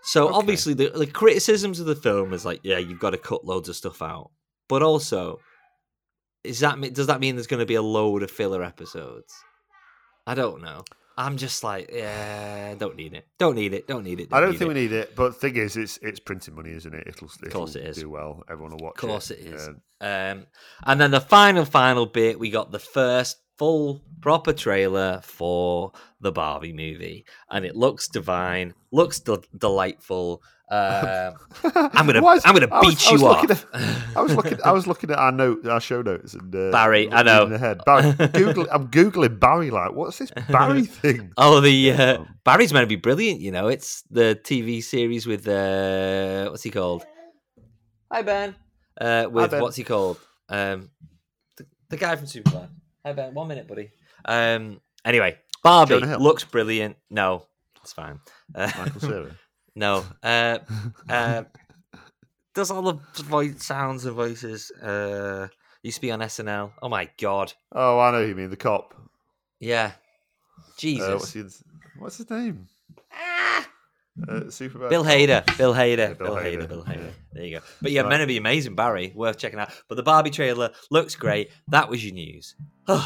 so 0.02 0.28
Okay. 0.28 0.36
obviously 0.36 0.74
the, 0.74 0.90
the 0.90 1.06
criticisms 1.06 1.80
of 1.80 1.86
the 1.86 1.96
film 1.96 2.32
is 2.32 2.44
like 2.44 2.60
yeah 2.62 2.78
you've 2.78 3.00
got 3.00 3.10
to 3.10 3.18
cut 3.18 3.44
loads 3.44 3.68
of 3.68 3.76
stuff 3.76 4.02
out 4.02 4.30
but 4.68 4.82
also 4.82 5.40
is 6.44 6.60
that 6.60 6.78
me- 6.78 6.90
does 6.90 7.06
that 7.08 7.20
mean 7.20 7.34
there's 7.36 7.46
going 7.46 7.60
to 7.60 7.66
be 7.66 7.74
a 7.74 7.82
load 7.82 8.22
of 8.22 8.30
filler 8.30 8.62
episodes 8.62 9.32
i 10.26 10.34
don't 10.34 10.62
know 10.62 10.82
i'm 11.18 11.36
just 11.36 11.64
like 11.64 11.90
yeah 11.92 12.74
don't 12.74 12.94
need 12.96 13.14
it 13.14 13.26
don't 13.38 13.54
need 13.54 13.72
it 13.72 13.86
don't 13.88 14.04
need 14.04 14.20
it 14.20 14.28
I 14.32 14.40
don't 14.40 14.50
think 14.52 14.62
it. 14.62 14.68
we 14.68 14.74
need 14.74 14.92
it, 14.92 15.16
but 15.16 15.34
thing 15.40 15.56
is, 15.56 15.76
it's 15.76 15.98
it's 16.02 16.20
printing 16.20 16.54
money, 16.54 16.72
isn't 16.72 16.94
it? 16.94 17.04
It'll, 17.06 17.30
it'll 17.42 17.60
course 17.60 17.74
it 17.74 17.84
is. 17.86 17.96
do 17.96 18.10
well. 18.10 18.42
Everyone 18.50 18.72
will 18.72 18.84
watch 18.84 18.96
it. 18.98 19.04
Of 19.04 19.08
course 19.10 19.30
it. 19.30 19.38
it 19.40 19.54
is. 19.54 19.68
Um, 19.68 19.80
Um, 20.00 20.46
and 20.84 21.00
then 21.00 21.10
the 21.10 21.20
final, 21.22 21.64
final 21.64 22.04
bit, 22.04 22.38
we 22.38 22.50
got 22.50 22.70
the 22.70 22.78
first 22.78 23.38
full 23.58 24.02
proper 24.20 24.52
trailer 24.52 25.20
for 25.22 25.92
the 26.20 26.32
Barbie 26.32 26.72
movie, 26.72 27.24
and 27.50 27.64
it 27.64 27.76
looks 27.76 28.08
divine, 28.08 28.74
looks 28.92 29.20
de- 29.20 29.40
delightful. 29.56 30.42
Um, 30.68 31.34
I'm 31.62 32.06
gonna, 32.06 32.26
is- 32.34 32.42
I'm 32.44 32.54
gonna 32.54 32.68
I 32.72 32.80
beat 32.80 32.88
was 32.96 33.10
you 33.12 33.18
looking 33.18 33.50
off. 33.52 33.66
I 34.16 34.20
was 34.20 34.34
looking. 34.34 34.58
I 34.64 34.72
was 34.78 34.86
looking 34.88 35.10
at 35.12 35.18
our 35.18 35.30
note, 35.30 35.64
our 35.66 35.80
show 35.80 36.02
notes, 36.02 36.34
and 36.34 36.52
uh, 36.54 36.70
Barry, 36.72 37.08
I 37.12 37.22
know. 37.22 37.40
reading 37.44 37.54
Ahead. 37.54 37.80
Barry, 37.86 38.12
Google, 38.32 38.66
I'm 38.72 38.88
googling 38.88 39.38
Barry. 39.38 39.70
Like, 39.70 39.92
what's 39.92 40.18
this 40.18 40.32
Barry 40.48 40.84
thing? 40.86 41.32
Oh, 41.36 41.60
the 41.60 41.92
uh, 41.92 42.24
Barry's 42.44 42.72
meant 42.72 42.82
to 42.82 42.88
be 42.88 42.96
brilliant. 43.00 43.40
You 43.40 43.52
know, 43.52 43.68
it's 43.68 44.02
the 44.10 44.38
TV 44.42 44.82
series 44.82 45.24
with 45.24 45.46
uh, 45.46 46.48
what's 46.50 46.64
he 46.64 46.70
called? 46.70 47.04
Hi 48.10 48.22
Ben. 48.22 48.56
Uh, 49.00 49.26
with 49.30 49.52
Ben. 49.52 49.60
what's 49.62 49.76
he 49.76 49.84
called? 49.84 50.18
Um, 50.48 50.90
the, 51.58 51.66
the 51.90 51.96
guy 51.96 52.16
from 52.16 52.26
Superman. 52.26 52.70
Hi 53.06 53.12
Ben. 53.12 53.34
One 53.34 53.46
minute, 53.46 53.68
buddy. 53.68 53.92
Um. 54.24 54.80
Anyway, 55.04 55.38
Barbie 55.62 55.90
Jonah 55.90 56.08
Hill. 56.08 56.18
looks 56.18 56.42
brilliant. 56.42 56.96
No, 57.08 57.46
it's 57.80 57.92
fine. 57.92 58.18
Uh, 58.52 58.68
Michael 58.76 59.00
Cera. 59.00 59.30
no. 59.76 60.04
Uh, 60.24 60.58
uh, 61.08 61.44
does 62.52 62.72
all 62.72 62.82
the 62.82 63.22
voice 63.22 63.64
sounds 63.64 64.06
and 64.06 64.16
voices. 64.16 64.72
Uh, 64.72 65.46
used 65.84 65.98
to 65.98 66.00
be 66.00 66.10
on 66.10 66.18
SNL. 66.18 66.72
Oh 66.82 66.88
my 66.88 67.08
god. 67.16 67.52
Oh, 67.70 68.00
I 68.00 68.10
know 68.10 68.22
who 68.22 68.30
you 68.30 68.34
mean. 68.34 68.50
The 68.50 68.56
cop. 68.56 68.92
Yeah. 69.60 69.92
Jesus. 70.76 71.08
Uh, 71.08 71.12
what's, 71.12 71.32
his, 71.32 71.62
what's 72.00 72.16
his 72.16 72.28
name? 72.28 72.66
Uh, 74.22 74.40
Superbad. 74.48 74.88
Bill 74.88 75.04
Hader. 75.04 75.58
Bill 75.58 75.74
Hader. 75.74 75.98
Yeah, 75.98 76.12
Bill 76.14 76.26
Bill 76.28 76.36
Hader. 76.36 76.62
Hader, 76.62 76.68
Bill 76.68 76.84
Hader. 76.84 76.96
yeah. 77.04 77.10
There 77.32 77.44
you 77.44 77.58
go. 77.58 77.64
But 77.82 77.92
yeah, 77.92 78.00
Right. 78.02 78.10
meant 78.10 78.20
to 78.22 78.26
be 78.26 78.36
amazing, 78.38 78.74
Barry. 78.74 79.12
Worth 79.14 79.36
checking 79.38 79.58
out. 79.58 79.70
But 79.88 79.96
the 79.96 80.02
Barbie 80.02 80.30
trailer 80.30 80.70
looks 80.90 81.14
great. 81.14 81.50
That 81.68 81.88
was 81.90 82.04
your 82.04 82.14
news. 82.14 82.54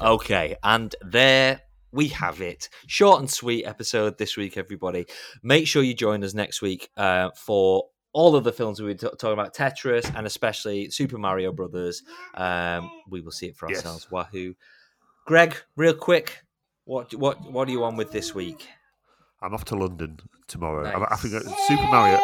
okay, 0.00 0.56
and 0.62 0.94
there 1.02 1.60
we 1.92 2.08
have 2.08 2.40
it. 2.40 2.68
Short 2.86 3.20
and 3.20 3.30
sweet 3.30 3.64
episode 3.64 4.18
this 4.18 4.36
week, 4.36 4.56
everybody. 4.56 5.06
Make 5.42 5.66
sure 5.66 5.82
you 5.82 5.94
join 5.94 6.22
us 6.24 6.34
next 6.34 6.60
week 6.60 6.90
uh, 6.96 7.30
for 7.36 7.86
all 8.16 8.34
of 8.34 8.44
the 8.44 8.52
films 8.52 8.80
we 8.80 8.86
were 8.86 8.94
t- 8.94 9.06
talking 9.18 9.34
about 9.34 9.52
Tetris 9.54 10.10
and 10.16 10.26
especially 10.26 10.88
Super 10.88 11.18
Mario 11.18 11.52
Brothers. 11.52 12.02
Um, 12.34 12.90
we 13.10 13.20
will 13.20 13.30
see 13.30 13.46
it 13.48 13.56
for 13.56 13.68
Yes. 13.68 13.78
ourselves. 13.84 14.10
Wahoo! 14.10 14.54
Greg, 15.26 15.54
real 15.76 15.92
quick, 15.92 16.42
what 16.86 17.12
what 17.14 17.36
what 17.52 17.68
are 17.68 17.72
you 17.72 17.84
on 17.84 17.94
with 17.96 18.10
this 18.12 18.34
week? 18.34 18.66
I'm 19.42 19.52
off 19.52 19.66
to 19.66 19.76
London 19.76 20.18
tomorrow. 20.48 20.86
I'm, 20.88 21.02
I 21.02 21.08
Nice. 21.10 21.22
think 21.22 21.44
Super 21.68 21.88
Mario. 21.90 22.18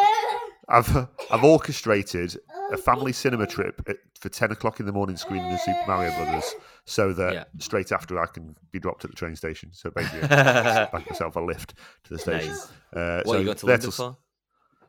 I've 0.68 1.08
I've 1.30 1.44
orchestrated 1.44 2.38
a 2.72 2.78
family 2.78 3.12
cinema 3.12 3.46
trip 3.46 3.82
at, 3.86 3.96
for 4.18 4.30
ten 4.30 4.50
o'clock 4.50 4.80
in 4.80 4.86
the 4.86 4.92
morning, 4.92 5.16
screening 5.18 5.50
the 5.50 5.58
Super 5.58 5.84
Mario 5.86 6.10
Brothers, 6.16 6.54
so 6.86 7.12
that 7.12 7.34
Yeah. 7.34 7.44
straight 7.58 7.92
after 7.92 8.18
I 8.18 8.26
can 8.26 8.56
be 8.70 8.78
dropped 8.78 9.04
at 9.04 9.10
the 9.10 9.16
train 9.16 9.36
station. 9.36 9.70
So 9.74 9.90
basically, 9.90 10.26
back 10.28 11.04
myself 11.10 11.36
a 11.36 11.40
lift 11.40 11.74
to 12.04 12.14
the 12.14 12.18
station. 12.18 12.48
Nice. 12.48 12.68
Uh, 12.94 13.22
What 13.24 13.34
so 13.34 13.38
you 13.40 13.44
got 13.46 13.58
to 13.58 13.66
London 13.66 13.90
for? 13.90 14.16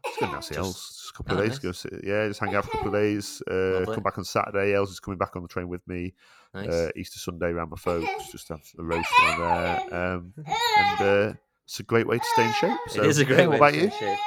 Just 0.05 0.19
going 0.19 0.31
down 0.31 0.41
to 0.41 0.47
see 0.47 0.55
Els. 0.57 0.73
Just 0.73 1.09
a 1.09 1.13
couple 1.17 1.37
Oh, 1.37 1.41
of 1.41 1.49
days. 1.49 1.63
nice. 1.63 1.85
Yeah, 2.03 2.27
just 2.27 2.39
hang 2.39 2.55
out 2.55 2.65
for 2.65 2.69
a 2.69 2.71
couple 2.73 2.87
of 2.87 2.93
days. 3.01 3.41
Uh, 3.49 3.85
come 3.93 4.03
back 4.03 4.17
on 4.17 4.23
Saturday. 4.25 4.73
Els 4.73 4.91
is 4.91 4.99
coming 4.99 5.17
back 5.17 5.35
on 5.35 5.41
the 5.43 5.47
train 5.47 5.67
with 5.69 5.87
me. 5.87 6.13
Nice. 6.53 6.69
Uh, 6.69 6.89
Easter 6.95 7.19
Sunday 7.19 7.47
around 7.47 7.69
my 7.71 7.77
folks. 7.77 8.07
Just 8.31 8.49
have 8.49 8.61
a 8.77 8.83
roast 8.83 9.07
there. 9.37 9.95
Um, 9.95 10.33
and 10.37 11.01
uh, 11.01 11.33
it's 11.65 11.79
a 11.79 11.83
great 11.83 12.07
way 12.07 12.17
to 12.17 12.25
stay 12.33 12.45
in 12.45 12.53
shape. 12.53 12.77
So, 12.89 13.01
it 13.03 13.07
is 13.07 13.19
a 13.19 13.25
great 13.25 13.47
What 13.47 13.51
way 13.51 13.57
about 13.57 13.73
you? 13.75 13.89
shape. 13.91 14.17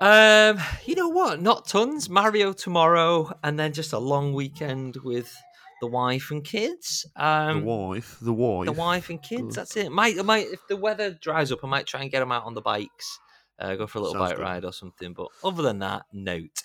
Um, 0.00 0.58
you 0.84 0.94
know 0.94 1.08
what? 1.08 1.40
Not 1.42 1.66
tons. 1.66 2.08
Mario 2.08 2.52
tomorrow, 2.52 3.32
and 3.42 3.58
then 3.58 3.72
just 3.72 3.92
a 3.92 3.98
long 3.98 4.32
weekend 4.32 4.96
with 5.02 5.34
the 5.80 5.88
wife 5.88 6.30
and 6.30 6.44
kids. 6.44 7.04
Um, 7.16 7.60
the 7.60 7.66
wife. 7.66 8.18
The 8.20 8.32
wife. 8.32 8.66
the 8.66 8.72
wife 8.72 9.10
and 9.10 9.20
kids. 9.20 9.56
That's 9.56 9.76
it. 9.76 9.90
Might, 9.90 10.16
might 10.24 10.46
if 10.46 10.60
the 10.68 10.76
weather 10.76 11.10
dries 11.20 11.50
up, 11.50 11.64
I 11.64 11.66
might 11.68 11.86
try 11.86 12.02
and 12.02 12.10
get 12.12 12.20
them 12.20 12.30
out 12.30 12.44
on 12.44 12.54
the 12.54 12.60
bikes, 12.60 13.18
uh, 13.58 13.74
go 13.76 13.86
for 13.86 13.98
a 13.98 14.00
little 14.02 14.14
Sounds 14.14 14.30
bike 14.30 14.36
good. 14.36 14.42
ride 14.42 14.64
or 14.64 14.72
something. 14.72 15.12
But 15.12 15.28
other 15.44 15.62
than 15.62 15.78
that, 15.80 16.02
note. 16.12 16.62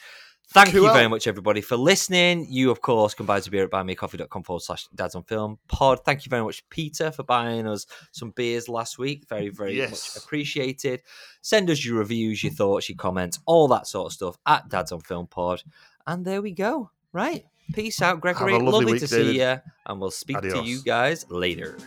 Thank 0.49 0.73
you 0.73 0.83
very 0.83 1.07
much, 1.07 1.25
everybody, 1.25 1.61
for 1.61 1.77
listening. 1.77 2.45
You, 2.47 2.69
of 2.69 2.79
course, 2.81 3.15
can 3.15 3.25
buy 3.25 3.37
us 3.37 3.47
a 3.47 3.49
beer 3.49 3.63
at 3.63 3.71
buymeacoffee.com 3.71 4.43
forward 4.43 4.61
slash 4.61 4.87
dads 4.93 5.15
on 5.15 5.23
film 5.23 5.57
pod. 5.67 6.01
Thank 6.05 6.25
you 6.25 6.29
very 6.29 6.43
much, 6.43 6.67
Peter, 6.69 7.09
for 7.11 7.23
buying 7.23 7.65
us 7.65 7.87
some 8.11 8.31
beers 8.31 8.69
last 8.69 8.99
week. 8.99 9.23
Very, 9.27 9.49
very 9.49 9.75
Yes. 9.75 10.15
much 10.15 10.23
appreciated. 10.23 11.01
Send 11.41 11.71
us 11.71 11.83
your 11.83 11.97
reviews, 11.97 12.43
your 12.43 12.53
thoughts, 12.53 12.87
your 12.87 12.97
comments, 12.97 13.39
all 13.47 13.67
that 13.69 13.87
sort 13.87 14.07
of 14.07 14.13
stuff 14.13 14.37
at 14.45 14.69
dads 14.69 14.91
on 14.91 14.99
film 14.99 15.25
pod. 15.25 15.63
And 16.05 16.23
there 16.23 16.41
we 16.41 16.51
go. 16.51 16.91
Right. 17.13 17.45
Peace 17.73 17.99
out, 18.01 18.19
Gregory. 18.21 18.51
lovely 18.53 18.67
Lovely 18.71 18.91
week, 18.93 19.01
to 19.01 19.07
David. 19.07 19.31
see 19.33 19.39
you. 19.39 19.55
And 19.87 19.99
we'll 20.01 20.11
speak 20.11 20.39
to 20.41 20.61
you 20.63 20.83
guys 20.83 21.25
later. 21.31 21.77